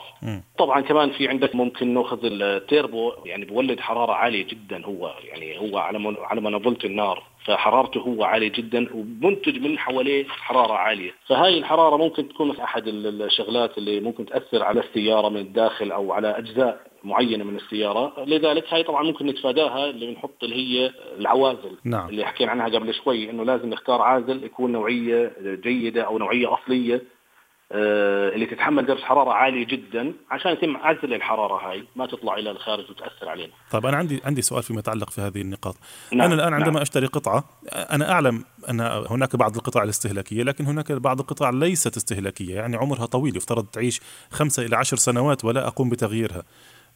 طبعا 0.58 0.82
كمان 0.82 1.10
في 1.12 1.28
عندك 1.28 1.56
ممكن 1.56 1.94
نأخذ 1.94 2.20
التيربو 2.24 3.14
يعني 3.26 3.46
بولد 3.46 3.80
حرارة 3.80 4.14
عالية 4.14 4.48
جدا 4.48 4.86
هو 4.86 5.14
يعني 5.24 5.60
هو 5.60 5.78
على 5.78 6.16
على 6.22 6.42
منظومه 6.42 6.78
النار. 6.86 7.24
فحرارته 7.46 8.00
هو 8.00 8.24
عالية 8.24 8.52
جدا 8.52 8.88
ومنتج 8.94 9.60
من 9.60 9.80
حواليه 9.80 10.26
حرارة 10.28 10.74
عالية. 10.74 11.12
فهاي 11.28 11.58
الحرارة 11.58 11.98
ممكن 11.98 12.30
تكون 12.30 12.58
أحد 12.60 12.88
ال- 12.88 13.22
الشغلات 13.22 13.78
اللي 13.78 14.00
ممكن 14.00 14.26
تأثر 14.26 14.64
على 14.64 14.80
السيارة 14.80 15.30
من 15.30 15.38
الداخل 15.38 15.92
أو 15.92 16.12
على 16.12 16.38
أجزاء 16.38 16.80
معينة 17.04 17.44
من 17.44 17.56
السيارة. 17.56 18.24
لذلك 18.26 18.74
هاي 18.74 18.84
طبعا 18.84 19.04
ممكن 19.04 19.26
نتفاداها 19.26 19.90
اللي 19.90 20.08
بنحط 20.08 20.44
اللي 20.44 20.56
هي 20.56 20.92
العوازل 21.20 21.78
نعم. 21.84 22.10
اللي 22.10 22.26
حكينا 22.26 22.52
عنها 22.52 22.66
قبل 22.70 22.94
شوي 22.94 23.30
إنه 23.30 23.44
لازم 23.46 23.70
نختار 23.70 24.02
عازل 24.02 24.44
يكون 24.44 24.72
نوعية 24.72 25.32
جيدة 25.64 26.02
أو 26.02 26.18
نوعية 26.18 26.54
أصلية. 26.54 26.96
آه، 26.96 27.02
اللي 27.72 28.46
تتحمل 28.46 28.86
درجة 28.86 29.04
حرارة 29.04 29.32
عالية 29.32 29.66
جدا 29.66 30.14
عشان 30.32 30.52
يتم 30.52 30.78
عزل 30.78 31.14
الحرارة 31.14 31.70
هاي 31.70 31.84
ما 31.96 32.06
تطلع 32.06 32.36
إلى 32.36 32.52
الخارج 32.52 32.92
وتأثر 32.92 33.30
علينا. 33.30 33.54
طيب 33.72 33.86
أنا 33.86 33.98
عندي 33.98 34.22
عندي 34.26 34.42
سؤال 34.42 34.64
فيما 34.64 34.80
يتعلق 34.80 35.10
في 35.10 35.22
هذه 35.22 35.42
النقاط. 35.42 35.76
نعم، 36.14 36.22
أنا 36.22 36.36
الآن 36.36 36.54
عندما 36.54 36.72
نعم. 36.72 36.82
أشتري 36.82 37.06
قطعة 37.06 37.44
أنا 37.74 38.12
أعلم 38.12 38.46
أن 38.70 38.82
هناك 39.10 39.36
بعض 39.36 39.56
القطع 39.56 39.84
الاستهلاكية 39.84 40.44
لكن 40.44 40.66
هناك 40.66 40.92
بعض 40.92 41.20
القطع 41.20 41.50
ليست 41.50 41.98
استهلاكية 41.98 42.56
يعني 42.56 42.78
عمرها 42.78 43.06
طويل 43.06 43.38
يفترض 43.38 43.66
تعيش 43.66 44.02
خمسة 44.32 44.66
إلى 44.66 44.76
عشر 44.76 44.98
سنوات 44.98 45.46
ولا 45.46 45.68
أقوم 45.68 45.90
بتغييرها. 45.90 46.44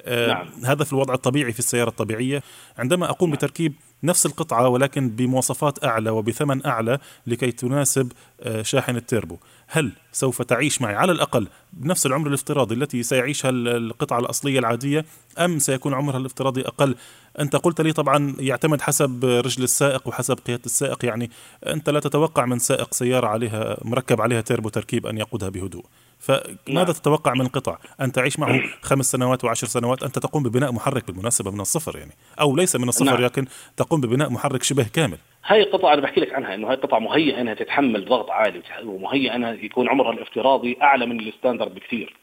آه، 0.01 0.27
نعم. 0.27 0.47
هذا 0.65 0.83
في 0.83 0.93
الوضع 0.93 1.13
الطبيعي 1.13 1.51
في 1.51 1.59
السيارة 1.59 1.89
الطبيعية 1.89 2.43
عندما 2.77 3.09
أقوم 3.09 3.31
بتركيب 3.31 3.73
نفس 4.03 4.25
القطعة 4.25 4.67
ولكن 4.67 5.09
بمواصفات 5.09 5.83
أعلى 5.83 6.09
وبثمن 6.09 6.65
أعلى 6.65 6.99
لكي 7.27 7.51
تناسب 7.51 8.11
آه، 8.41 8.61
شاحن 8.61 8.95
التيربو. 8.95 9.37
هل 9.67 9.91
سوف 10.11 10.41
تعيش 10.41 10.81
معي 10.81 10.95
على 10.95 11.11
الأقل 11.11 11.47
بنفس 11.73 12.05
العمر 12.05 12.27
الافتراضي 12.27 12.75
التي 12.75 13.03
سيعيشها 13.03 13.49
ال- 13.49 13.67
القطعة 13.67 14.19
الأصلية 14.19 14.59
العادية 14.59 15.05
أم 15.39 15.59
سيكون 15.59 15.93
عمرها 15.93 16.17
الافتراضي 16.17 16.61
أقل؟ 16.61 16.95
أنت 17.39 17.55
قلت 17.55 17.81
لي 17.81 17.93
طبعا 17.93 18.35
يعتمد 18.39 18.81
حسب 18.81 19.25
رجل 19.25 19.63
السائق 19.63 20.07
وحسب 20.07 20.39
قيادة 20.47 20.61
السائق 20.65 21.05
يعني 21.05 21.31
أنت 21.67 21.89
لا 21.89 21.99
تتوقع 21.99 22.45
من 22.45 22.59
سائق 22.59 22.93
سيارة 22.93 23.27
عليها 23.27 23.77
مركب 23.85 24.21
عليها 24.21 24.41
تيربو 24.41 24.69
تركيب 24.69 25.07
أن 25.07 25.17
يقودها 25.17 25.49
بهدوء. 25.49 25.85
فماذا 26.19 26.57
نعم. 26.69 26.85
تتوقع 26.85 27.33
من 27.33 27.41
القطع 27.41 27.77
أن 28.01 28.11
تعيش 28.11 28.39
معه 28.39 28.61
خمس 28.81 29.11
سنوات 29.11 29.43
وعشر 29.43 29.67
سنوات 29.67 30.03
أنت 30.03 30.19
تقوم 30.19 30.43
ببناء 30.43 30.71
محرك 30.71 31.07
بالمناسبة 31.07 31.51
من 31.51 31.61
الصفر 31.61 31.97
يعني 31.97 32.11
أو 32.41 32.55
ليس 32.55 32.75
من 32.75 32.89
الصفر 32.89 33.11
نعم. 33.11 33.23
لكن 33.23 33.45
تقوم 33.77 34.01
ببناء 34.01 34.29
محرك 34.29 34.63
شبه 34.63 34.85
كامل 34.93 35.17
هاي 35.45 35.63
القطعة 35.63 35.93
أنا 35.93 36.01
بحكي 36.01 36.19
لك 36.19 36.33
عنها 36.33 36.55
إنه 36.55 36.67
هاي 36.67 36.75
القطعة 36.75 36.99
مهيئة 36.99 37.41
إنها 37.41 37.53
تتحمل 37.53 38.05
ضغط 38.05 38.29
عالي 38.29 38.61
ومهيئة 38.83 39.35
إنها 39.35 39.51
يكون 39.51 39.89
عمرها 39.89 40.11
الافتراضي 40.11 40.77
أعلى 40.81 41.05
من 41.05 41.19
الستاندرد 41.19 41.75
بكثير. 41.75 42.15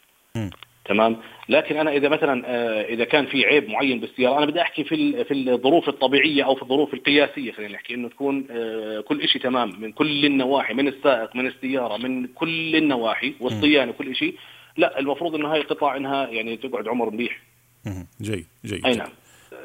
تمام؟ 0.85 1.17
لكن 1.49 1.77
أنا 1.77 1.93
إذا 1.93 2.09
مثلا 2.09 2.43
آه، 2.47 2.83
إذا 2.83 3.05
كان 3.05 3.27
في 3.27 3.47
عيب 3.47 3.69
معين 3.69 4.01
بالسياره 4.01 4.39
أنا 4.39 4.47
بدي 4.47 4.61
أحكي 4.61 4.85
في 4.85 5.25
في 5.25 5.35
الظروف 5.35 5.89
الطبيعية 5.89 6.45
أو 6.45 6.55
في 6.55 6.63
الظروف 6.63 6.95
القياسية 6.95 7.53
خلينا 7.53 7.73
نحكي 7.73 7.95
إنه 7.95 8.09
تكون 8.09 8.47
آه، 8.51 9.01
كل 9.01 9.29
شيء 9.29 9.43
تمام 9.43 9.81
من 9.81 9.93
كل 9.93 10.27
النواحي 10.27 10.75
من 10.75 10.89
السائق 10.89 11.37
من 11.37 11.47
السيارة 11.47 11.97
من 11.97 12.27
كل 12.27 12.77
النواحي 12.77 13.35
والصيانة 13.41 13.91
وكل 13.91 14.17
شيء 14.17 14.35
لا 14.77 14.99
المفروض 14.99 15.35
إنه 15.35 15.53
هاي 15.53 15.61
القطع 15.61 15.97
إنها 15.97 16.29
يعني 16.29 16.57
تقعد 16.57 16.89
عمر 16.89 17.11
منيح. 17.11 17.41
جيد 18.23 18.47
جيد 18.65 18.87
أي 18.87 18.95
نعم. 18.95 19.09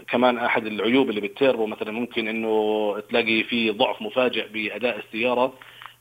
كمان 0.08 0.38
أحد 0.38 0.66
العيوب 0.66 1.10
اللي 1.10 1.22
بالتيربو 1.22 1.66
مثلا 1.66 1.92
ممكن 1.92 2.28
إنه 2.28 3.00
تلاقي 3.10 3.44
في 3.44 3.70
ضعف 3.70 4.02
مفاجئ 4.02 4.48
بأداء 4.48 5.00
السيارة 5.00 5.54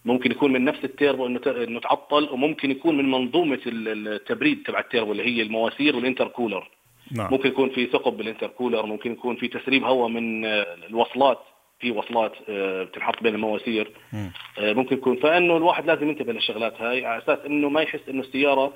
ممكن 0.04 0.30
يكون 0.30 0.52
من 0.52 0.64
نفس 0.64 0.84
التيربو 0.84 1.26
إنه 1.26 1.40
إنه 1.46 1.80
تعطل 1.80 2.28
وممكن 2.32 2.70
يكون 2.70 2.96
من 2.96 3.10
منظومة 3.10 3.60
ال- 3.66 4.08
التبريد 4.08 4.62
تبع 4.66 4.78
التيربو 4.80 5.12
اللي 5.12 5.22
هي 5.22 5.42
المواسير 5.42 5.96
وال 5.96 6.08
intercooler 6.08 6.70
نعم. 7.12 7.30
ممكن 7.32 7.48
يكون 7.48 7.70
في 7.70 7.86
ثقب 7.86 8.16
بال 8.16 8.27
intercooler 8.27 8.86
ممكن 8.86 9.12
يكون 9.12 9.36
في 9.36 9.48
تسريب 9.48 9.84
هواء 9.84 10.08
من 10.08 10.44
آه، 10.44 10.66
الوصلات 10.88 11.38
في 11.80 11.90
وصلات 11.90 12.32
آه، 12.48 12.84
بتنحط 12.84 13.22
بين 13.22 13.34
المواسير. 13.34 13.90
مم. 14.12 14.32
آه، 14.58 14.72
ممكن 14.72 14.96
يكون 14.96 15.16
فإنه 15.16 15.56
الواحد 15.56 15.86
لازم 15.86 16.08
ينتبه 16.08 16.32
للشغلات 16.32 16.80
هاي 16.80 17.06
على 17.06 17.22
أساس 17.22 17.38
إنه 17.46 17.68
ما 17.68 17.80
يحس 17.82 18.00
إنه 18.08 18.20
السيارة 18.20 18.72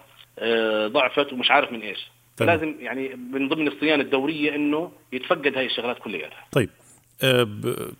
ضعفت 0.86 1.32
ومش 1.32 1.50
عارف 1.50 1.72
من 1.72 1.80
إيش. 1.80 2.08
تمام. 2.36 2.58
فلازم 2.58 2.74
يعني 2.80 3.08
من 3.32 3.48
ضمن 3.48 3.68
الصيانة 3.68 4.02
الدورية 4.02 4.54
إنه 4.54 4.92
يتفقد 5.12 5.56
هاي 5.56 5.66
الشغلات 5.66 5.98
كلياتها. 5.98 6.44
طيب. 6.52 6.70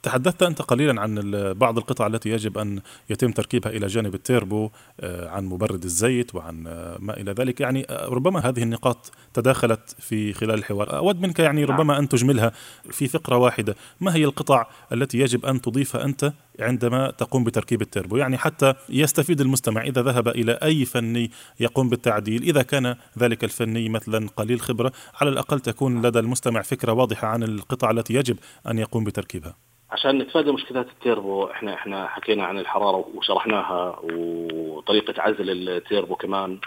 تحدثت 0.03 0.43
أنت 0.43 0.63
قليلا 0.63 1.01
عن 1.01 1.21
بعض 1.53 1.79
القطع 1.79 2.07
التي 2.07 2.31
يجب 2.31 2.59
أن 2.59 2.81
يتم 3.11 3.33
تركيبها 3.33 3.73
إلى 3.73 3.87
جانب 3.87 4.15
التيربو 4.15 4.71
أه، 5.01 5.29
عن 5.29 5.45
مبرد 5.45 5.85
الزيت 5.85 6.35
وعن 6.35 6.67
أه، 6.67 6.97
ما 7.01 7.17
إلى 7.17 7.33
ذلك 7.33 7.61
يعني 7.61 7.87
أه، 7.91 8.09
ربما 8.09 8.41
هذه 8.41 8.63
النقاط 8.63 9.13
تداخلت 9.35 9.97
في 9.99 10.33
خلال 10.33 10.59
الحوار 10.59 10.97
أود 10.97 11.21
منك 11.21 11.39
يعني. 11.39 11.65
ربما 11.65 11.99
أن 11.99 12.09
تجملها 12.09 12.53
في 12.91 13.09
فقرة 13.09 13.37
واحدة 13.37 13.77
ما 14.01 14.15
هي 14.15 14.25
القطع 14.25 14.67
التي 14.93 15.19
يجب 15.19 15.47
أن 15.47 15.61
تضيفها 15.61 16.05
أنت 16.05 16.33
عندما 16.61 17.11
تقوم 17.11 17.45
بتركيب 17.45 17.83
التيربو 17.83 18.17
يعني 18.17 18.38
حتى 18.38 18.75
يستفيد 18.88 19.41
المستمع 19.41 19.83
إذا 19.83 20.03
ذهب 20.03 20.29
إلى 20.29 20.53
أي 20.53 20.85
فني 20.85 21.31
يقوم 21.61 21.88
بالتعديل. 21.88 22.43
إذا 22.43 22.62
كان 22.62 22.97
ذلك 23.19 23.45
الفني 23.45 23.88
مثلا 23.88 24.29
قليل 24.37 24.61
خبرة 24.61 24.93
على 25.21 25.31
الأقل 25.31 25.61
تكون 25.61 26.07
لدى 26.07 26.19
المستمع 26.19 26.62
فكرة 26.62 26.93
واضحة 26.93 27.29
عن 27.29 27.43
القطع 27.43 27.91
التي 27.91 28.15
يجب 28.15 28.37
أن 28.71 28.79
يقوم 28.79 29.05
بتركيبها. 29.05 29.55
عشان 29.91 30.19
نتفادى 30.19 30.53
مشكلات 30.53 30.87
التيربو 30.87 31.45
إحنا 31.45 31.75
إحنا 31.75 32.07
حكينا 32.07 32.45
عن 32.45 32.59
الحرارة 32.59 33.05
وشرحناها 33.15 34.01
وطريقة 34.03 35.23
عزل 35.23 35.69
التيربو 35.69 36.17
كمان. 36.17 36.59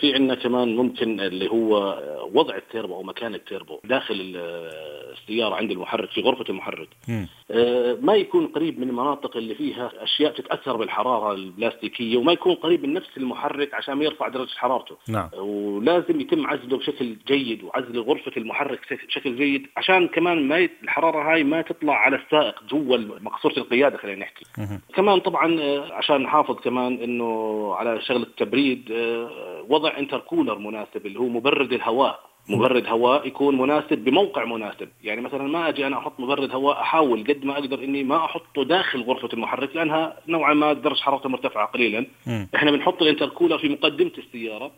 في 0.00 0.14
عندنا 0.14 0.34
كمان 0.34 0.76
ممكن 0.76 1.20
اللي 1.20 1.50
هو 1.50 1.98
وضع 2.34 2.56
التيربو 2.56 2.94
أو 2.94 3.02
مكان 3.02 3.34
التيربو 3.34 3.78
داخل 3.84 4.14
ال- 4.14 4.96
السيارة 5.12 5.54
عند 5.54 5.70
المحرك 5.70 6.10
في 6.10 6.20
غرفة 6.20 6.44
المحرك 6.48 6.88
مم. 7.08 7.28
آه، 7.50 7.98
ما 8.02 8.14
يكون 8.14 8.46
قريب 8.46 8.80
من 8.80 8.88
المناطق 8.88 9.36
اللي 9.36 9.54
فيها 9.54 9.92
أشياء 9.98 10.32
تتأثر 10.32 10.76
بالحرارة 10.76 11.32
البلاستيكية 11.34 12.16
وما 12.16 12.32
يكون 12.32 12.54
قريب 12.54 12.86
من 12.86 12.92
نفس 12.92 13.08
المحرك 13.16 13.74
عشان 13.74 13.94
ما 13.94 14.04
يرفع 14.04 14.28
درجة 14.28 14.50
حرارته 14.56 14.96
نعم 15.08 15.28
ولازم 15.38 16.20
يتم 16.20 16.46
عزله 16.46 16.76
بشكل 16.78 17.16
جيد 17.26 17.64
وعزل 17.64 18.00
غرفة 18.00 18.32
المحرك 18.36 18.80
بشكل 19.08 19.36
جيد 19.36 19.66
عشان 19.76 20.08
كمان 20.08 20.48
ما 20.48 20.58
يت... 20.58 20.70
الحرارة 20.82 21.32
هاي 21.32 21.44
ما 21.44 21.62
تطلع 21.62 21.94
على 21.94 22.16
السائق 22.16 22.62
جوا 22.70 22.96
مقصورة 23.20 23.56
القيادة 23.58 23.96
خلينا 23.98 24.20
نحكي 24.20 24.44
مهم. 24.58 24.80
كمان 24.94 25.20
طبعا 25.20 25.60
آه، 25.60 25.92
عشان 25.92 26.22
نحافظ 26.22 26.54
كمان 26.56 26.98
إنه 27.02 27.26
على 27.74 28.00
شغلة 28.02 28.22
التبريد 28.22 28.92
آه، 28.92 29.62
وضع 29.86 29.98
intercooler 29.98 30.58
مناسب 30.58 31.06
اللي 31.06 31.18
هو 31.18 31.28
مبرد 31.28 31.72
الهواء. 31.72 32.26
مبرد 32.48 32.86
هواء 32.86 33.26
يكون 33.26 33.58
مناسب 33.58 33.98
بموقع 33.98 34.44
مناسب. 34.44 34.88
يعني 35.04 35.20
مثلا 35.20 35.42
ما 35.42 35.68
أجي 35.68 35.86
أنا 35.86 35.98
أحط 35.98 36.20
مبرد 36.20 36.50
هواء 36.50 36.80
أحاول 36.80 37.24
قد 37.28 37.44
ما 37.44 37.52
أقدر 37.52 37.84
إني 37.84 38.04
ما 38.04 38.24
أحطه 38.24 38.64
داخل 38.64 39.02
غرفة 39.02 39.28
المحرك 39.32 39.76
لأنها 39.76 40.16
نوعا 40.28 40.54
ما 40.54 40.72
درجه 40.72 41.00
حرارتها 41.00 41.28
مرتفعة 41.28 41.66
قليلا. 41.66 42.06
مم. 42.26 42.48
إحنا 42.54 42.70
بنحط 42.70 43.02
ال 43.02 43.07
intercooler 43.07 43.58
في 43.58 43.68
مقدمة 43.68 44.10
السيارة 44.18 44.70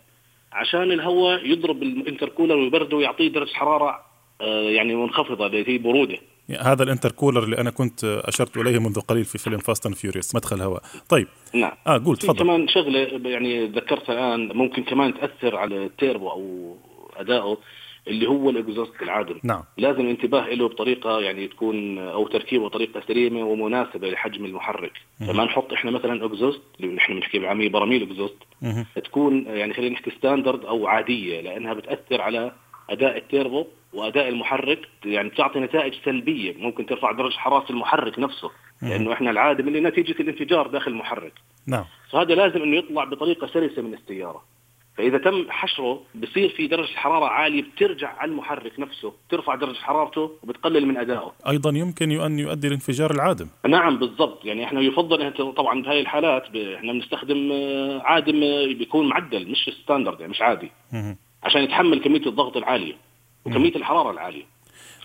عشان 0.52 0.92
الهواء 0.92 1.46
يضرب 1.46 1.82
ال 1.82 1.88
intercooler 1.88 2.56
ويبرده 2.56 2.96
ويعطيه 2.96 3.28
درجة 3.28 3.54
حرارة 3.54 4.00
آه، 4.40 4.62
يعني 4.62 4.94
منخفضة 4.94 5.46
اللي 5.46 5.68
هي 5.68 5.78
برودة. 5.78 6.18
هذا 6.56 6.82
ال 6.82 6.87
intercooler 6.87 7.44
اللي 7.44 7.58
أنا 7.58 7.70
كنت 7.70 8.04
أشرت 8.04 8.56
إليه 8.56 8.78
منذ 8.78 9.00
قليل 9.00 9.24
في 9.24 9.38
فيلم 9.38 9.58
Fast 9.58 9.86
and 9.86 9.94
Furious 9.94 10.34
مدخل 10.34 10.62
هواء 10.62 10.82
طيب. 11.08 11.26
نعم. 11.54 11.72
آه 11.86 12.02
قول 12.04 12.16
تفضل. 12.16 12.38
كمان 12.38 12.68
شغلة 12.68 12.98
يعني 13.30 13.66
ذكرتها 13.66 14.12
الآن 14.12 14.56
ممكن 14.56 14.82
كمان 14.82 15.14
تأثر 15.14 15.56
على 15.56 15.84
التيربو 15.84 16.30
أو 16.30 16.76
أدائه 17.16 17.58
اللي 18.08 18.26
هو 18.26 18.50
ال 18.50 18.57
exhaust 18.57 19.02
العادم. 19.02 19.40
نعم. 19.42 19.62
لازم 19.76 20.00
الانتباه 20.00 20.48
له 20.48 20.68
بطريقة 20.68 21.20
يعني 21.20 21.48
تكون 21.48 21.98
أو 21.98 22.28
تركيبه 22.28 22.64
بطريقة 22.64 23.02
سليمة 23.08 23.44
ومناسبة 23.44 24.10
لحجم 24.10 24.44
المحرك. 24.44 24.92
فما 25.20 25.44
نحط 25.44 25.72
إحنا 25.72 25.90
مثلا 25.90 26.26
exhaust 26.26 26.62
اللي 26.80 26.94
نحن 26.94 27.14
بنحكي 27.14 27.38
بالعاميه 27.38 27.68
براميل 27.68 28.02
exhaust. 28.02 28.36
تكون 29.04 29.46
يعني 29.46 29.74
خلينا 29.74 29.94
نحكي 29.94 30.10
standard 30.10 30.64
أو 30.64 30.86
عادية 30.86 31.40
لأنها 31.40 31.74
بتأثر 31.74 32.20
على 32.20 32.52
أداء 32.90 33.16
التيربو 33.16 33.66
وأداء 33.92 34.28
المحرك 34.28 34.88
يعني 35.04 35.28
بتعطي 35.28 35.60
نتائج 35.60 35.94
سلبية 36.04 36.54
ممكن 36.58 36.86
ترفع 36.86 37.12
درجة 37.12 37.34
حرارة 37.36 37.70
المحرك 37.72 38.18
نفسه 38.18 38.50
لأنه 38.82 39.12
إحنا 39.12 39.30
العادة 39.30 39.60
اللي 39.64 39.80
نتيجة 39.80 40.22
الانفجار 40.22 40.66
داخل 40.66 40.90
المحرك. 40.90 41.32
نعم. 41.66 41.84
فهذا 42.10 42.34
لازم 42.34 42.62
إنه 42.62 42.76
يطلع 42.76 43.04
بطريقة 43.04 43.46
سلسة 43.46 43.82
من 43.82 43.94
السيارة. 43.94 44.44
فإذا 44.96 45.18
تم 45.18 45.46
حشره 45.50 46.00
بصير 46.14 46.48
في 46.48 46.66
درجة 46.66 46.94
حرارة 46.96 47.24
عالية 47.24 47.62
بترجع 47.62 48.08
على 48.18 48.30
المحرك 48.30 48.80
نفسه 48.80 49.12
ترفع 49.30 49.54
درجة 49.54 49.76
حرارته 49.78 50.30
وبتقلل 50.42 50.86
من 50.86 50.96
أدائه. 50.96 51.32
أيضا 51.48 51.70
يمكن 51.70 52.20
أن 52.20 52.38
يؤدي 52.38 52.68
لانفجار 52.68 53.10
العادم. 53.10 53.46
نعم 53.68 53.98
بالضبط. 53.98 54.44
يعني 54.44 54.64
إحنا 54.64 54.80
يفضل 54.80 55.32
طبعا 55.54 55.82
بهاي 55.82 56.00
الحالات 56.00 56.50
ب- 56.50 56.56
إحنا 56.56 56.92
بنستخدم 56.92 57.50
آه، 57.52 58.00
عادم 58.04 58.42
آه، 58.42 58.66
بيكون 58.66 59.08
معدل 59.08 59.50
مش 59.50 59.70
ستاندرد 59.82 60.20
يعني 60.20 60.30
مش 60.32 60.42
عادي. 60.42 60.70
عشان 61.42 61.62
يتحمل 61.62 62.00
كمية 62.00 62.26
الضغط 62.26 62.56
العالية. 62.56 62.94
وكمية 63.44 63.76
الحرارة 63.76 64.10
العالية 64.10 64.44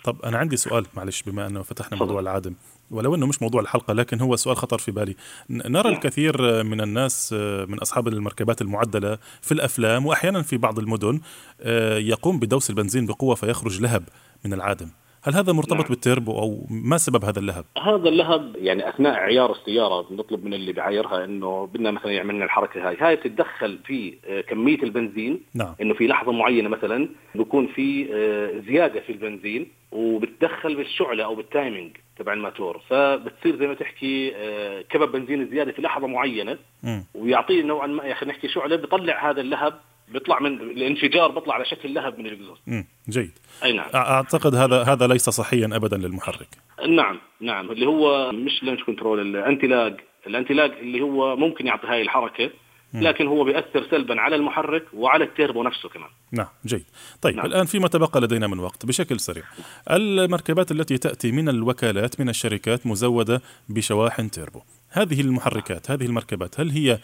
طب 0.03 0.21
أنا 0.21 0.37
عندي 0.37 0.57
سؤال 0.57 0.85
معلش 0.93 1.21
بما 1.21 1.47
أنه 1.47 1.61
فتحنا. 1.61 1.97
موضوع 1.97 2.19
العادم 2.19 2.53
ولو 2.91 3.15
أنه 3.15 3.27
مش 3.27 3.41
موضوع 3.41 3.61
الحلقة 3.61 3.93
لكن 3.93 4.21
هو 4.21 4.35
سؤال 4.35 4.57
خطر 4.57 4.77
في 4.77 4.91
بالي 4.91 5.15
نرى 5.49 5.83
نعم. 5.83 5.93
الكثير 5.93 6.63
من 6.63 6.81
الناس 6.81 7.33
من 7.67 7.79
أصحاب 7.79 8.07
المركبات 8.07 8.61
المعدلة 8.61 9.17
في 9.41 9.51
الأفلام 9.51 10.05
وأحيانا 10.05 10.41
في 10.41 10.57
بعض 10.57 10.79
المدن 10.79 11.21
آه، 11.61 11.97
يقوم 11.97 12.39
بدوس 12.39 12.69
البنزين 12.69 13.05
بقوة 13.05 13.35
فيخرج 13.35 13.81
لهب 13.81 14.03
من 14.45 14.53
العادم 14.53 14.89
هل 15.25 15.35
هذا 15.35 15.53
مرتبط 15.53 15.79
نعم. 15.79 15.89
بالتيربو 15.89 16.31
أو 16.31 16.67
ما 16.69 16.97
سبب 16.97 17.25
هذا 17.25 17.39
اللهب؟ 17.39 17.65
هذا 17.77 18.09
اللهب 18.09 18.55
يعني 18.55 18.89
أثناء 18.89 19.13
عيار 19.13 19.51
السيارة 19.51 20.01
بنطلب 20.09 20.45
من 20.45 20.53
اللي 20.53 20.73
بعايرها 20.73 21.25
إنه 21.25 21.65
بدنا 21.65 21.91
مثلا 21.91 22.11
يعمل 22.11 22.35
لنا 22.35 22.45
الحركة 22.45 22.89
هاي. 22.89 22.97
هاي 22.99 23.15
بتتدخل 23.15 23.79
في 23.85 24.17
آه، 24.25 24.41
كمية 24.41 24.83
البنزين. 24.83 25.41
نعم. 25.53 25.75
إنه 25.81 25.93
في 25.93 26.07
لحظة 26.07 26.31
معينة 26.31 26.69
مثلا 26.69 27.09
بكون 27.35 27.67
في 27.67 28.07
آه، 28.13 28.61
زيادة 28.67 28.99
في 28.99 29.11
البنزين 29.11 29.67
وبتدخل 29.91 30.75
بالشعلة 30.75 31.23
أو 31.25 31.35
بال 31.35 31.51
timing 31.51 31.97
تبع 32.17 32.33
الماتور. 32.33 32.81
فبتصير 32.89 33.59
زي 33.59 33.67
ما 33.67 33.73
تحكي 33.73 34.35
آه، 34.35 34.81
كبب 34.81 35.11
بنزين 35.11 35.49
زيادة 35.49 35.71
في 35.71 35.81
لحظة 35.81 36.07
معينة. 36.07 36.57
مم. 36.83 37.05
ويعطيه 37.15 37.63
نوعا 37.63 37.87
ما 37.87 38.11
خلينا 38.11 38.25
نحكي 38.25 38.47
شعلة 38.47 38.75
بيطلع 38.75 39.29
هذا 39.29 39.41
اللهب 39.41 39.73
بيطلع 40.07 40.39
من 40.39 40.61
الانفجار 40.61 41.31
بيطلع 41.31 41.53
على 41.53 41.65
شكل 41.65 41.93
لهب 41.93 42.19
من 42.19 42.25
ال 42.25 42.29
exhaust. 42.29 42.61
جيد. 43.09 43.31
أي 43.63 43.73
نعم. 43.73 43.89
أعتقد 43.95 44.55
هذا 44.55 44.83
هذا 44.83 45.07
ليس 45.07 45.29
صحيا 45.29 45.65
ابدا 45.65 45.97
للمحرك. 45.97 46.47
نعم 46.89 47.19
نعم. 47.41 47.71
اللي 47.71 47.85
هو 47.85 48.31
مش 48.31 48.63
launch 48.63 48.83
control 48.83 49.19
ال 49.19 49.27
anti-lag. 49.27 49.99
ال 50.27 50.32
anti-lag 50.32 50.71
اللي 50.71 51.01
هو 51.01 51.35
ممكن 51.35 51.67
يعطي 51.67 51.87
هاي 51.87 52.01
الحركة 52.01 52.49
لكن 52.93 53.27
هو 53.27 53.43
بيأثر 53.43 53.87
سلبا 53.91 54.21
على 54.21 54.35
المحرك 54.35 54.85
وعلى 54.93 55.23
التيربو 55.23 55.63
نفسه 55.63 55.89
كمان. 55.89 56.09
نعم 56.31 56.47
جيد. 56.65 56.85
طيب 57.21 57.35
نعم. 57.35 57.45
الآن 57.45 57.65
فيما 57.65 57.87
تبقى 57.87 58.21
لدينا 58.21 58.47
من 58.47 58.59
وقت 58.59 58.85
بشكل 58.85 59.19
سريع. 59.19 59.43
المركبات 59.91 60.71
التي 60.71 60.97
تأتي 60.97 61.31
من 61.31 61.49
الوكالات 61.49 62.19
من 62.19 62.29
الشركات 62.29 62.87
مزودة 62.87 63.41
بشواحن 63.69 64.31
تيربو. 64.31 64.61
هذه 64.89 65.21
المحركات 65.21 65.91
هذه 65.91 66.05
المركبات 66.05 66.59
هل 66.59 66.69
هي 66.69 66.99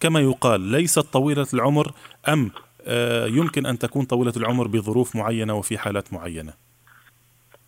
كما 0.00 0.20
يقال 0.20 0.60
ليست 0.60 1.12
طويلة 1.12 1.46
العمر 1.54 1.92
أم 2.28 2.50
آه، 2.86 3.26
يمكن 3.26 3.66
أن 3.66 3.78
تكون 3.78 4.04
طويلة 4.04 4.32
العمر 4.36 4.68
بظروف 4.68 5.16
معينة 5.16 5.54
وفي 5.54 5.78
حالات 5.78 6.12
معينة؟ 6.12 6.52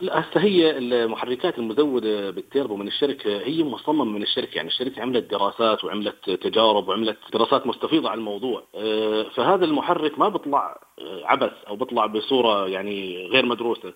لا 0.01 0.25
هي 0.37 0.79
المحركات 0.79 1.59
المزودة 1.59 2.31
بالتيربو 2.31 2.77
من 2.77 2.89
الشركة 2.89 3.39
هي 3.43 3.65
مصمم 3.65 4.15
من 4.15 4.23
الشركة 4.23 4.57
يعني 4.57 4.69
الشركة 4.69 5.03
عملت 5.03 5.31
دراسات 5.31 5.85
وعملت 5.85 6.31
تجارب 6.31 6.89
وعملت 6.89 7.19
دراسات 7.33 7.67
مستفيضة 7.67 8.09
على 8.11 8.19
الموضوع. 8.19 8.63
آه، 8.75 9.23
فهذا 9.23 9.65
المحرك 9.65 10.19
ما 10.19 10.29
بيطلع 10.29 10.81
آه، 10.99 11.23
عبث 11.25 11.53
أو 11.69 11.77
بيطلع 11.77 12.07
بصورة 12.07 12.69
يعني 12.69 13.27
غير 13.27 13.47
مدروسة. 13.47 13.93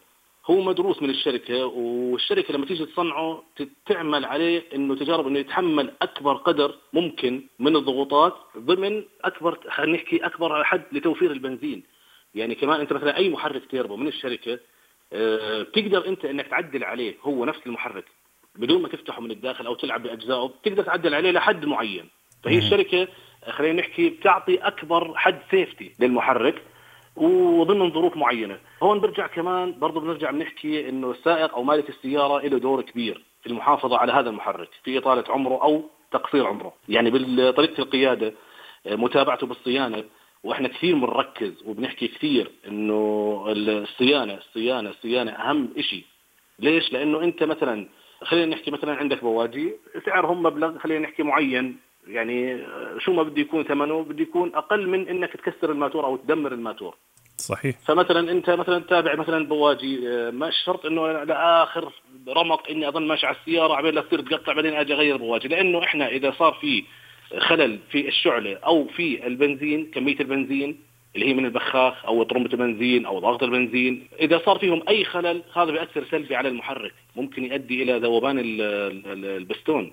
هو 0.51 0.63
مدروس 0.63 1.03
من 1.03 1.11
الشركة 1.11 1.67
والشركة 1.67 2.55
لما 2.55 2.67
تيجي 2.67 2.87
تصنعه 2.87 3.43
تعمل 3.87 4.25
عليه 4.25 4.63
إنه 4.75 4.95
تجارب 4.97 5.27
إنه 5.27 5.39
يتحمل 5.39 5.93
أكبر 6.03 6.35
قدر 6.37 6.75
ممكن 6.93 7.43
من 7.59 7.77
الضغوطات 7.77 8.37
ضمن 8.59 9.05
أكبر 9.25 9.59
خلينا 9.71 9.97
نحكي 9.97 10.17
أكبر 10.17 10.65
حد 10.65 10.83
لتوفير 10.93 11.33
البنزين. 11.33 11.83
يعني 12.35 12.55
كمان 12.55 12.81
أنت 12.81 12.93
مثلا 12.93 13.17
أي 13.17 13.31
محرك 13.31 13.71
تيربو 13.71 13.97
من 13.97 14.09
الشركة 14.09 14.59
آه، 15.13 15.63
بتقدر 15.63 16.09
أنت 16.09 16.25
إنك 16.25 16.47
تعدل 16.47 16.85
عليه 16.85 17.15
هو 17.23 17.45
نفس 17.45 17.61
المحرك 17.67 18.05
بدون 18.57 18.83
ما 18.83 18.89
تفتحه 18.89 19.21
من 19.21 19.31
الداخل 19.31 19.67
أو 19.67 19.75
تلعب 19.75 20.03
باجزائه 20.03 20.47
بتقدر 20.63 20.83
تعدل 20.83 21.15
عليه 21.15 21.31
لحد 21.31 21.65
معين. 21.65 22.09
فهي 22.45 22.59
الشركة 22.59 23.09
آه، 23.45 23.51
خلينا 23.51 23.81
نحكي 23.81 24.09
بتعطي 24.11 24.57
أكبر 24.57 25.15
حد 25.17 25.39
سيفتي 25.51 25.93
للمحرك. 26.01 26.63
وضمن 27.17 27.91
ظروف 27.91 28.17
معينة. 28.17 28.59
هون 28.83 29.01
برجع 29.01 29.27
كمان 29.27 29.79
برضه 29.79 30.01
بنرجع 30.01 30.31
بنحكي 30.31 30.89
إنه 30.89 31.11
السائق 31.11 31.55
أو 31.55 31.63
مالك 31.63 31.89
السيارة 31.89 32.47
له 32.47 32.59
دور 32.59 32.83
كبير 32.83 33.25
في 33.43 33.47
المحافظة 33.51 33.99
على 33.99 34.13
هذا 34.13 34.31
المحرك 34.31 34.69
في 34.85 34.99
إطالة 34.99 35.25
عمره 35.29 35.63
أو 35.63 35.83
تقصير 36.13 36.47
عمره. 36.47 36.73
يعني 36.89 37.11
بطريقه 37.11 37.83
القيادة 37.83 38.33
آه، 38.87 38.97
متابعته 38.97 39.47
بالصيانة 39.47 40.05
وإحنا 40.45 40.69
كثير 40.69 40.95
بنركز 40.95 41.63
وبنحكي 41.67 42.09
كثير 42.09 42.51
إنه 42.69 43.45
الصيانة 43.49 44.35
الصيانة 44.35 44.91
الصيانة 44.91 45.31
أهم 45.31 45.69
شيء 45.81 46.05
ليش؟ 46.59 46.93
لأنه 46.93 47.21
أنت 47.25 47.43
مثلا 47.43 47.89
خلينا 48.23 48.57
نحكي 48.57 48.71
مثلا 48.71 48.95
عندك 48.95 49.25
بواجي 49.25 49.75
سعرهم 50.07 50.43
مبلغ 50.43 50.79
خلينا 50.79 51.01
نحكي 51.01 51.23
معين. 51.23 51.77
يعني 52.09 52.55
آه، 52.55 52.99
شو 52.99 53.13
ما 53.13 53.23
بده 53.23 53.41
يكون 53.41 53.65
ثمنه 53.65 54.03
بده 54.03 54.23
يكون 54.23 54.55
أقل 54.55 54.89
من 54.89 55.09
إنك 55.09 55.33
تكسر 55.33 55.73
الماتور 55.73 56.05
أو 56.05 56.17
تدمر 56.17 56.53
الماتور. 56.53 56.95
صحيح. 57.37 57.77
فمثلا 57.87 58.31
أنت 58.31 58.51
مثلا 58.51 58.79
تابع 58.79 59.15
مثلا 59.15 59.47
بواجي 59.47 60.09
آه، 60.09 60.31
مش 60.31 60.55
شرط 60.67 60.87
إنه 60.87 61.13
لآخر 61.25 61.93
رمق 62.29 62.69
إني 62.71 62.89
اظل 62.89 63.03
ماشي 63.07 63.27
على 63.27 63.37
السيارة 63.37 63.75
عبين 63.75 63.95
لا 63.95 64.01
تصير 64.01 64.21
تقطع 64.21 64.53
بعدين 64.53 64.75
آجي 64.75 64.95
أغير 64.95 65.17
بواجي. 65.17 65.49
لأنه 65.49 65.85
إحنا 65.85 66.09
إذا 66.09 66.31
صار 66.39 66.53
في 66.61 66.85
خلل 67.39 67.79
في 67.91 68.09
الشعلة 68.09 68.57
أو 68.57 68.89
في 68.89 69.27
البنزين 69.27 69.91
كمية 69.95 70.21
البنزين 70.21 70.81
اللي 71.15 71.29
هي 71.29 71.35
من 71.35 71.45
البخاخ 71.45 72.05
أو 72.07 72.23
طرمبه 72.23 72.53
البنزين 72.53 73.07
أو 73.07 73.19
ضغط 73.19 73.43
البنزين 73.43 74.09
إذا 74.21 74.41
صار 74.47 74.59
فيهم 74.59 74.83
أي 74.89 75.05
خلل 75.05 75.43
هذا 75.57 75.71
بيأثر 75.71 76.05
سلبي 76.11 76.37
على 76.37 76.49
المحرك 76.49 76.93
ممكن 77.17 77.45
يؤدي 77.45 77.83
إلى 77.83 77.99
ذوبان 77.99 78.39
ال- 78.39 78.61
ال- 79.07 79.25
البستون. 79.37 79.93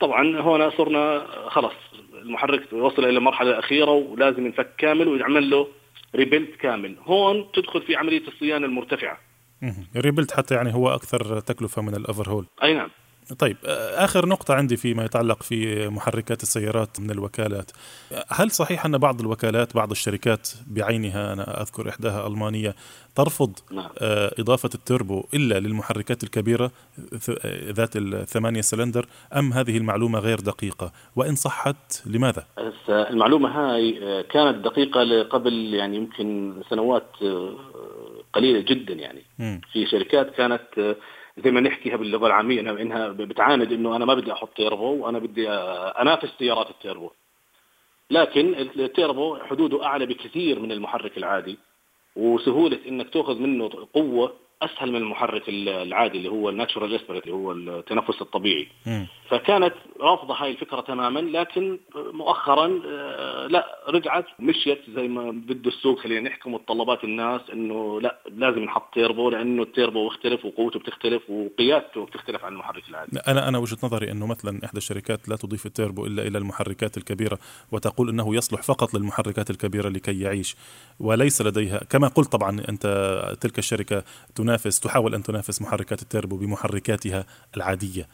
طبعا 0.00 0.40
هنا 0.40 0.70
صرنا 0.70 1.26
خلص 1.48 1.74
المحرك 2.22 2.72
وصل 2.72 3.04
إلى 3.04 3.18
المرحله 3.18 3.50
الأخيرة 3.50 3.90
ولازم 3.90 4.46
ينفك 4.46 4.68
كامل 4.78 5.08
ويعمل 5.08 5.50
له 5.50 5.68
rebuilt 6.16 6.56
كامل. 6.56 6.96
هون 7.04 7.52
تدخل 7.54 7.82
في 7.82 7.96
عملية 7.96 8.28
الصيانة 8.28 8.66
المرتفعة. 8.66 9.18
مهم. 9.62 9.86
ال 9.96 10.01
rebuilt 10.01 10.32
حتى 10.32 10.54
يعني 10.54 10.74
هو 10.74 10.88
أكثر 10.88 11.40
تكلفة 11.40 11.82
من 11.82 11.94
ال 11.94 12.00
overhaul 12.00 12.46
أي 12.62 12.74
نعم. 12.74 12.90
طيب 13.38 13.56
آخر 13.94 14.26
نقطة 14.26 14.54
عندي 14.54 14.76
فيما 14.76 15.04
يتعلق 15.04 15.42
في 15.42 15.88
محركات 15.88 16.42
السيارات 16.42 17.00
من 17.00 17.10
الوكالات 17.10 17.70
هل 18.28 18.50
صحيح 18.50 18.86
أن 18.86 18.98
بعض 18.98 19.20
الوكالات 19.20 19.74
بعض 19.74 19.90
الشركات 19.90 20.48
بعينها 20.66 21.32
أنا 21.32 21.62
أذكر 21.62 21.88
إحداها 21.88 22.26
ألمانية 22.26 22.74
ترفض 23.14 23.52
نعم. 23.70 23.90
آه، 23.98 24.34
إضافة 24.38 24.70
التربو 24.74 25.24
إلا 25.34 25.60
للمحركات 25.60 26.24
آه، 26.44 26.70
ذات 27.70 27.96
الثمانية 27.96 28.60
سلندر 28.60 29.06
أم 29.36 29.52
هذه 29.52 29.76
المعلومة 29.76 30.18
غير 30.18 30.40
دقيقة 30.40 30.92
وإن 31.16 31.34
صحت 31.34 32.06
لماذا؟ 32.06 32.46
المعلومة 32.88 33.48
هاي 33.48 33.98
آه، 34.02 34.22
كانت 34.22 34.64
دقيقة 34.64 35.22
قبل 35.22 35.74
يعني 35.74 35.96
يمكن 35.96 36.54
سنوات 36.70 37.06
آه، 37.22 37.56
قليلة 38.32 38.60
جدا 38.60 38.94
يعني 38.94 39.22
مم. 39.38 39.60
في 39.72 39.86
شركات 39.86 40.30
كانت 40.30 40.96
زي 41.44 41.50
ما 41.50 41.60
نحكيها 41.60 41.96
باللغة 41.96 42.26
العامية 42.26 42.60
انها 42.60 43.08
بتعاند 43.08 43.72
إنه 43.72 43.96
أنا 43.96 44.04
ما 44.04 44.14
بدي 44.14 44.32
أحط 44.32 44.48
تيربو 44.56 45.04
وأنا 45.04 45.18
بدي 45.18 45.48
أنافس 45.48 46.28
سيارات 46.38 46.70
التيربو. 46.70 47.10
لكن 48.10 48.54
التيربو 48.54 49.36
حدوده 49.36 49.84
أعلى 49.84 50.06
بكثير 50.06 50.60
من 50.60 50.72
المحرك 50.72 51.18
العادي 51.18 51.58
وسهولة 52.16 52.78
إنك 52.88 53.10
تأخذ 53.10 53.38
منه 53.38 53.88
قوة 53.94 54.32
أسهل 54.62 54.92
من 54.92 54.96
المحرك 54.96 55.42
العادي 55.48 56.18
اللي 56.18 56.28
هو 56.28 56.48
ال 56.48 56.54
natural 56.54 56.94
aspirated 56.94 57.22
اللي 57.22 57.34
هو 57.34 57.52
التنفس 57.52 58.22
الطبيعي. 58.22 58.68
مم. 58.86 59.06
فكانت 59.30 59.74
رافضة 60.00 60.34
هاي 60.34 60.50
الفكرة 60.50 60.80
تماما 60.80 61.20
لكن 61.20 61.78
مؤخرا 61.94 62.80
آه، 62.86 63.46
لا 63.46 63.78
رجعت 63.88 64.24
مشيت 64.38 64.80
زي 64.96 65.08
ما 65.08 65.30
بده 65.30 65.68
السوق. 65.70 66.00
خلينا 66.00 66.28
نحكي 66.28 66.50
متطلبات 66.50 67.04
الناس 67.04 67.40
إنه 67.52 68.00
لا 68.00 68.18
لازم 68.36 68.58
نحط 68.58 68.94
تيربو 68.94 69.30
لأنه 69.30 69.62
التيربو 69.62 70.08
بيختلف 70.08 70.44
وقوته 70.44 70.80
بتختلف 70.80 71.30
وقيادته 71.30 72.06
بتختلف 72.06 72.44
عن 72.44 72.52
المحرك 72.52 72.88
العادي. 72.88 73.18
أنا 73.28 73.48
أنا 73.48 73.58
وجهة 73.58 73.78
نظري 73.82 74.10
أنه 74.10 74.26
مثلا 74.26 74.60
إحدى 74.64 74.78
الشركات 74.78 75.28
لا 75.28 75.36
تضيف 75.36 75.66
التيربو 75.66 76.06
إلا 76.06 76.26
إلى 76.26 76.38
المحركات 76.38 76.96
الكبيرة 76.96 77.38
وتقول 77.72 78.08
أنه 78.08 78.36
يصلح 78.36 78.62
فقط 78.62 78.94
للمحركات 78.94 79.50
الكبيرة 79.50 79.88
لكي 79.88 80.20
يعيش 80.20 80.56
وليس 81.00 81.42
لديها. 81.42 81.78
كما 81.90 82.08
قلت 82.08 82.32
طبعا 82.32 82.62
أنت 82.68 82.86
تلك 83.40 83.58
الشركة 83.58 84.04
تنافس 84.46 84.80
تحاول 84.80 85.14
أن 85.14 85.22
تنافس 85.22 85.62
محركات 85.62 86.02
التيربو 86.02 86.36
بمحركاتها 86.36 87.26
العادية 87.56 88.06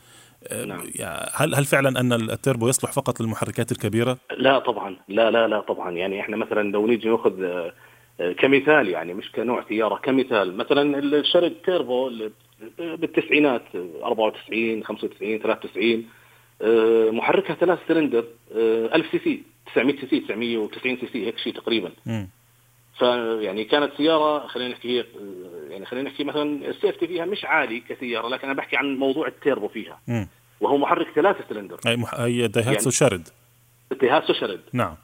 نعم. 0.52 0.80
يعني 0.94 1.30
هل 1.34 1.54
هل 1.54 1.64
فعلا 1.64 2.00
أن 2.00 2.12
التيربو 2.12 2.68
يصلح 2.68 2.92
فقط 2.92 3.20
للمحركات 3.20 3.72
الكبيرة؟ 3.72 4.18
لا 4.36 4.58
طبعا 4.58 4.96
لا 5.08 5.30
لا 5.30 5.48
لا 5.48 5.60
طبعا 5.60 5.90
يعني 5.90 6.20
إحنا 6.20 6.36
مثلا 6.36 6.72
لو 6.72 6.86
نيجي 6.86 7.08
نأخذ 7.08 7.42
آه، 8.20 8.32
كمثال 8.32 8.88
يعني 8.88 9.14
مش 9.14 9.32
كنوع 9.32 9.64
سيارة 9.68 9.96
كمثال 9.96 10.56
مثلا 10.56 10.98
الشاريد 10.98 11.52
تيربو 11.64 12.08
اللي 12.08 12.30
بالتسعينات 12.78 13.62
آه، 13.74 14.06
94 14.06 14.84
95 14.84 15.38
93 15.38 16.04
آه، 16.62 17.10
محركها 17.10 17.54
ثلاث 17.54 17.78
سلندر 17.88 18.24
آه، 18.56 18.94
1000 18.94 19.10
سي 19.12 19.18
سي 19.18 19.42
900 19.74 19.96
سي 20.00 20.06
سي 20.06 20.20
990 20.20 20.96
سي 20.96 21.06
سي 21.12 21.26
هيك 21.26 21.38
شيء 21.38 21.54
تقريبا 21.54 21.90
مم. 22.06 22.28
فيعني 22.98 23.64
كانت 23.64 23.92
سيارة 23.96 24.46
خلينا 24.46 24.70
نحكي 24.70 25.04
يعني 25.68 25.86
خلينا 25.86 26.10
نحكي 26.10 26.24
مثلا 26.24 26.68
ال 26.68 26.74
safety 26.74 27.06
فيها 27.06 27.24
مش 27.24 27.44
عالي 27.44 27.80
كسيارة 27.80 28.28
لكن 28.28 28.44
أنا 28.44 28.56
بحكي 28.56 28.76
عن 28.76 28.96
موضوع 28.96 29.26
التيربو 29.26 29.68
فيها. 29.68 30.00
وهو 30.60 30.78
محرك 30.78 31.06
ثلاثة 31.14 31.44
سلندر. 31.48 31.80
أي 31.86 31.96
مح... 31.96 32.14
أي 32.14 32.48
دايهاتسو 32.48 32.70
يعني- 32.70 32.90
شاريد 32.90 33.28
دايهاتسو 33.92 34.32
شاريد. 34.32 34.60
نعم. 34.72 34.94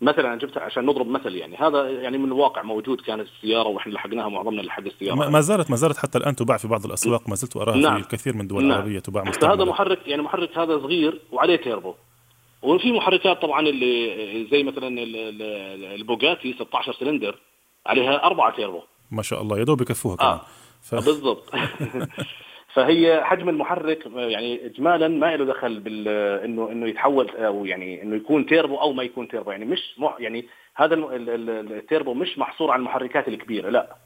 مثلا 0.00 0.38
جبتها 0.38 0.62
عشان 0.62 0.86
نضرب 0.86 1.06
مثل 1.06 1.34
يعني. 1.34 1.56
هذا 1.56 1.90
يعني 1.90 2.18
من 2.18 2.24
الواقع 2.24 2.62
موجود 2.62 3.00
كانت 3.00 3.28
السيارة 3.28 3.68
وإحنا 3.68 3.92
لحقناها 3.92 4.28
معظمنا 4.28 4.62
لحق 4.62 4.82
السيارة. 4.82 5.30
ما 5.30 5.40
زالت 5.40 5.70
ما 5.70 5.76
زالت 5.76 5.96
حتى 5.96 6.18
الآن 6.18 6.36
تباع 6.36 6.56
في 6.56 6.68
بعض 6.68 6.84
الأسواق 6.84 7.28
ما 7.28 7.34
زلت 7.34 7.56
أراها 7.56 7.76
نعم. 7.76 7.94
في 7.94 8.02
الكثير 8.02 8.34
من 8.34 8.40
الدول 8.40 8.62
نعم. 8.62 8.72
العربية 8.72 8.98
تباع 8.98 9.24
فهذا 9.24 9.36
مستعملة 9.36 9.64
محرك 9.64 9.98
يعني 10.06 10.22
محرك 10.22 10.58
هذا 10.58 10.78
صغير 10.78 11.20
وعليه 11.32 11.56
تيربو. 11.56 11.94
وفي 12.62 12.92
محركات 12.92 13.42
طبعا 13.42 13.60
اللي 13.60 14.46
زي 14.50 14.62
مثلا 14.62 14.88
ال- 14.88 15.16
ال- 15.16 15.84
البوجاتي 16.00 16.52
16 16.52 16.92
سلندر 16.92 17.38
عليها 17.86 18.24
أربعة 18.24 18.56
تيربو. 18.56 18.80
ما 19.10 19.22
شاء 19.22 19.42
الله 19.42 19.58
يا 19.58 19.64
دوب 19.64 19.80
يكفوها 19.80 20.16
كمان. 20.16 20.38
ف... 20.82 20.94
بالضبط. 20.94 21.50
فهي 22.74 23.24
حجم 23.24 23.48
المحرك 23.48 24.06
يعني 24.14 24.66
اجمالا 24.66 25.08
ما 25.08 25.36
له 25.36 25.44
دخل 25.44 25.80
بال 25.80 26.08
انه 26.44 26.72
إنه 26.72 26.88
يتحول 26.88 27.30
أو 27.30 27.64
يعني 27.66 28.02
إنه 28.02 28.16
يكون 28.16 28.46
تيربو 28.46 28.76
أو 28.76 28.92
ما 28.92 29.02
يكون 29.02 29.28
تيربو. 29.28 29.50
يعني 29.50 29.64
مش 29.64 29.94
مح 29.98 30.16
يعني 30.18 30.46
هذا 30.74 30.94
التيربو 30.94 32.14
مش 32.14 32.38
محصور 32.38 32.70
على 32.70 32.80
المحركات 32.80 33.28
الكبيرة 33.28 33.70
لا. 33.70 33.96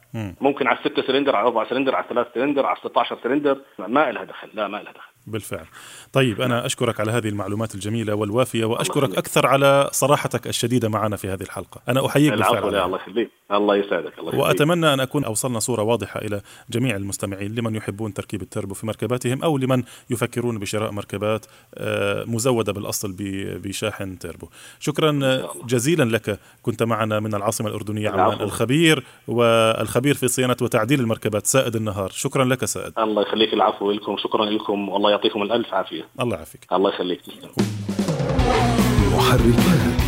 ممكن 0.41 0.67
على 0.67 0.77
6 0.83 1.01
سلندر 1.01 1.35
على 1.35 1.47
4 1.47 1.69
سلندر 1.69 1.95
على 1.95 2.05
3 2.09 2.29
سلندر 2.33 2.65
على 2.65 2.77
16 2.83 3.17
سلندر 3.23 3.57
ما 3.79 4.11
لها 4.11 4.23
دخل 4.23 4.49
لا 4.53 4.67
ما 4.67 4.77
لها 4.77 4.91
دخل. 4.91 5.11
بالفعل. 5.27 5.65
طيب 6.13 6.41
أنا 6.41 6.65
أشكرك 6.65 6.99
على 6.99 7.11
هذه 7.11 7.29
المعلومات 7.29 7.75
الجميلة 7.75 8.15
والوافية 8.15 8.65
وأشكرك 8.65 9.17
أكثر 9.17 9.47
على 9.47 9.89
صراحتك 9.91 10.47
الشديدة 10.47 10.89
معنا 10.89 11.15
في 11.15 11.27
هذه 11.27 11.43
الحلقة. 11.43 11.81
أنا 11.89 12.05
أحييك 12.05 12.31
بالفعل 12.31 12.75
الله 12.75 12.97
يخليك. 12.97 13.31
الله 13.51 13.75
يسعدك 13.75 14.19
الله 14.19 14.35
وأتمنى 14.35 14.93
أن 14.93 14.99
أكون 14.99 15.23
أوصلنا 15.23 15.59
صورة 15.59 15.83
واضحة 15.83 16.21
إلى 16.21 16.41
جميع 16.69 16.95
المستمعين 16.95 17.55
لمن 17.55 17.75
يحبون 17.75 18.13
تركيب 18.13 18.41
التربو 18.41 18.73
في 18.73 18.85
مركباتهم 18.85 19.43
أو 19.43 19.57
لمن 19.57 19.83
يفكرون 20.09 20.59
بشراء 20.59 20.91
مركبات 20.91 21.45
آه، 21.75 22.23
مزودة 22.23 22.73
بالأصل 22.73 23.15
بشاحن 23.63 24.19
تربو. 24.19 24.47
شكرا 24.79 25.41
جزيلا 25.65 26.03
لك. 26.03 26.39
كنت 26.61 26.83
معنا 26.83 27.19
من 27.19 27.35
العاصمة 27.35 27.67
الأردنية 27.69 28.09
عمان 28.09 28.41
الخبير 28.41 29.03
والخبير 29.27 30.15
في 30.15 30.27
صيانة 30.27 30.57
وتعديل 30.61 30.99
المركبات 30.99 31.45
سائد 31.45 31.75
النهار. 31.75 32.09
شكرا 32.09 32.45
لك 32.45 32.65
سائد. 32.65 32.93
الله 32.99 33.21
يخليك. 33.21 33.53
العفو 33.53 33.91
لكم. 33.91 34.17
شكرا 34.17 34.45
لكم. 34.45 34.89
والله 34.89 35.11
يعطيكم 35.17 35.41
الألف 35.41 35.73
عافية. 35.73 36.07
الله 36.21 36.35
يعافيك. 36.35 36.73
الله 36.73 36.89
يخليك. 36.89 37.21
محركات. 39.13 40.06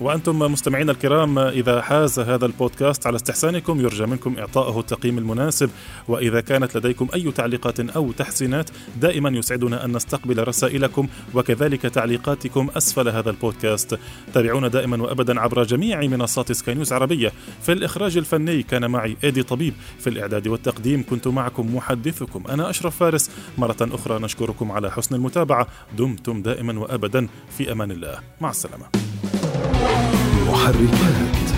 وأنتم 0.00 0.38
مستمعينا 0.38 0.92
الكرام 0.92 1.38
إذا 1.38 1.82
حاز 1.82 2.18
هذا 2.18 2.46
البودكاست 2.46 3.06
على 3.06 3.16
استحسانكم 3.16 3.80
يرجى 3.80 4.06
منكم 4.06 4.38
إعطائه 4.38 4.80
التقييم 4.80 5.18
المناسب. 5.18 5.70
وإذا 6.08 6.40
كانت 6.40 6.76
لديكم 6.76 7.08
أي 7.14 7.32
تعليقات 7.32 7.80
أو 7.80 8.12
تحسينات 8.12 8.70
دائما 9.00 9.30
يسعدنا 9.30 9.84
أن 9.84 9.96
نستقبل 9.96 10.48
رسائلكم 10.48 11.08
وكذلك 11.34 11.82
تعليقاتكم 11.82 12.68
أسفل 12.76 13.08
هذا 13.08 13.30
البودكاست. 13.30 13.98
تابعونا 14.34 14.68
دائما 14.68 15.02
وأبدا 15.02 15.40
عبر 15.40 15.62
جميع 15.62 16.00
منصات 16.00 16.52
سكاي 16.52 16.74
نيوز 16.74 16.92
عربية. 16.92 17.32
في 17.62 17.72
الإخراج 17.72 18.16
الفني 18.16 18.62
كان 18.62 18.90
معي 18.90 19.16
إيدي 19.24 19.42
طبيب. 19.42 19.74
في 19.98 20.10
الإعداد 20.10 20.48
والتقديم 20.48 21.04
كنت 21.10 21.28
معكم 21.28 21.76
محدثكم. 21.76 22.44
أنا 22.48 22.70
أشرف 22.70 22.96
فارس. 22.96 23.30
مرة 23.58 23.76
أخرى 23.80 24.18
نشكركم 24.18 24.72
على 24.72 24.90
حسن 24.90 25.14
المتابعة. 25.14 25.66
دمتم 25.98 26.42
دائما 26.42 26.80
وأبدا. 26.80 27.28
في 27.58 27.72
أمان 27.72 27.90
الله. 27.90 28.18
مع 28.40 28.50
السلامة. 28.50 28.86
محركات 30.48 31.57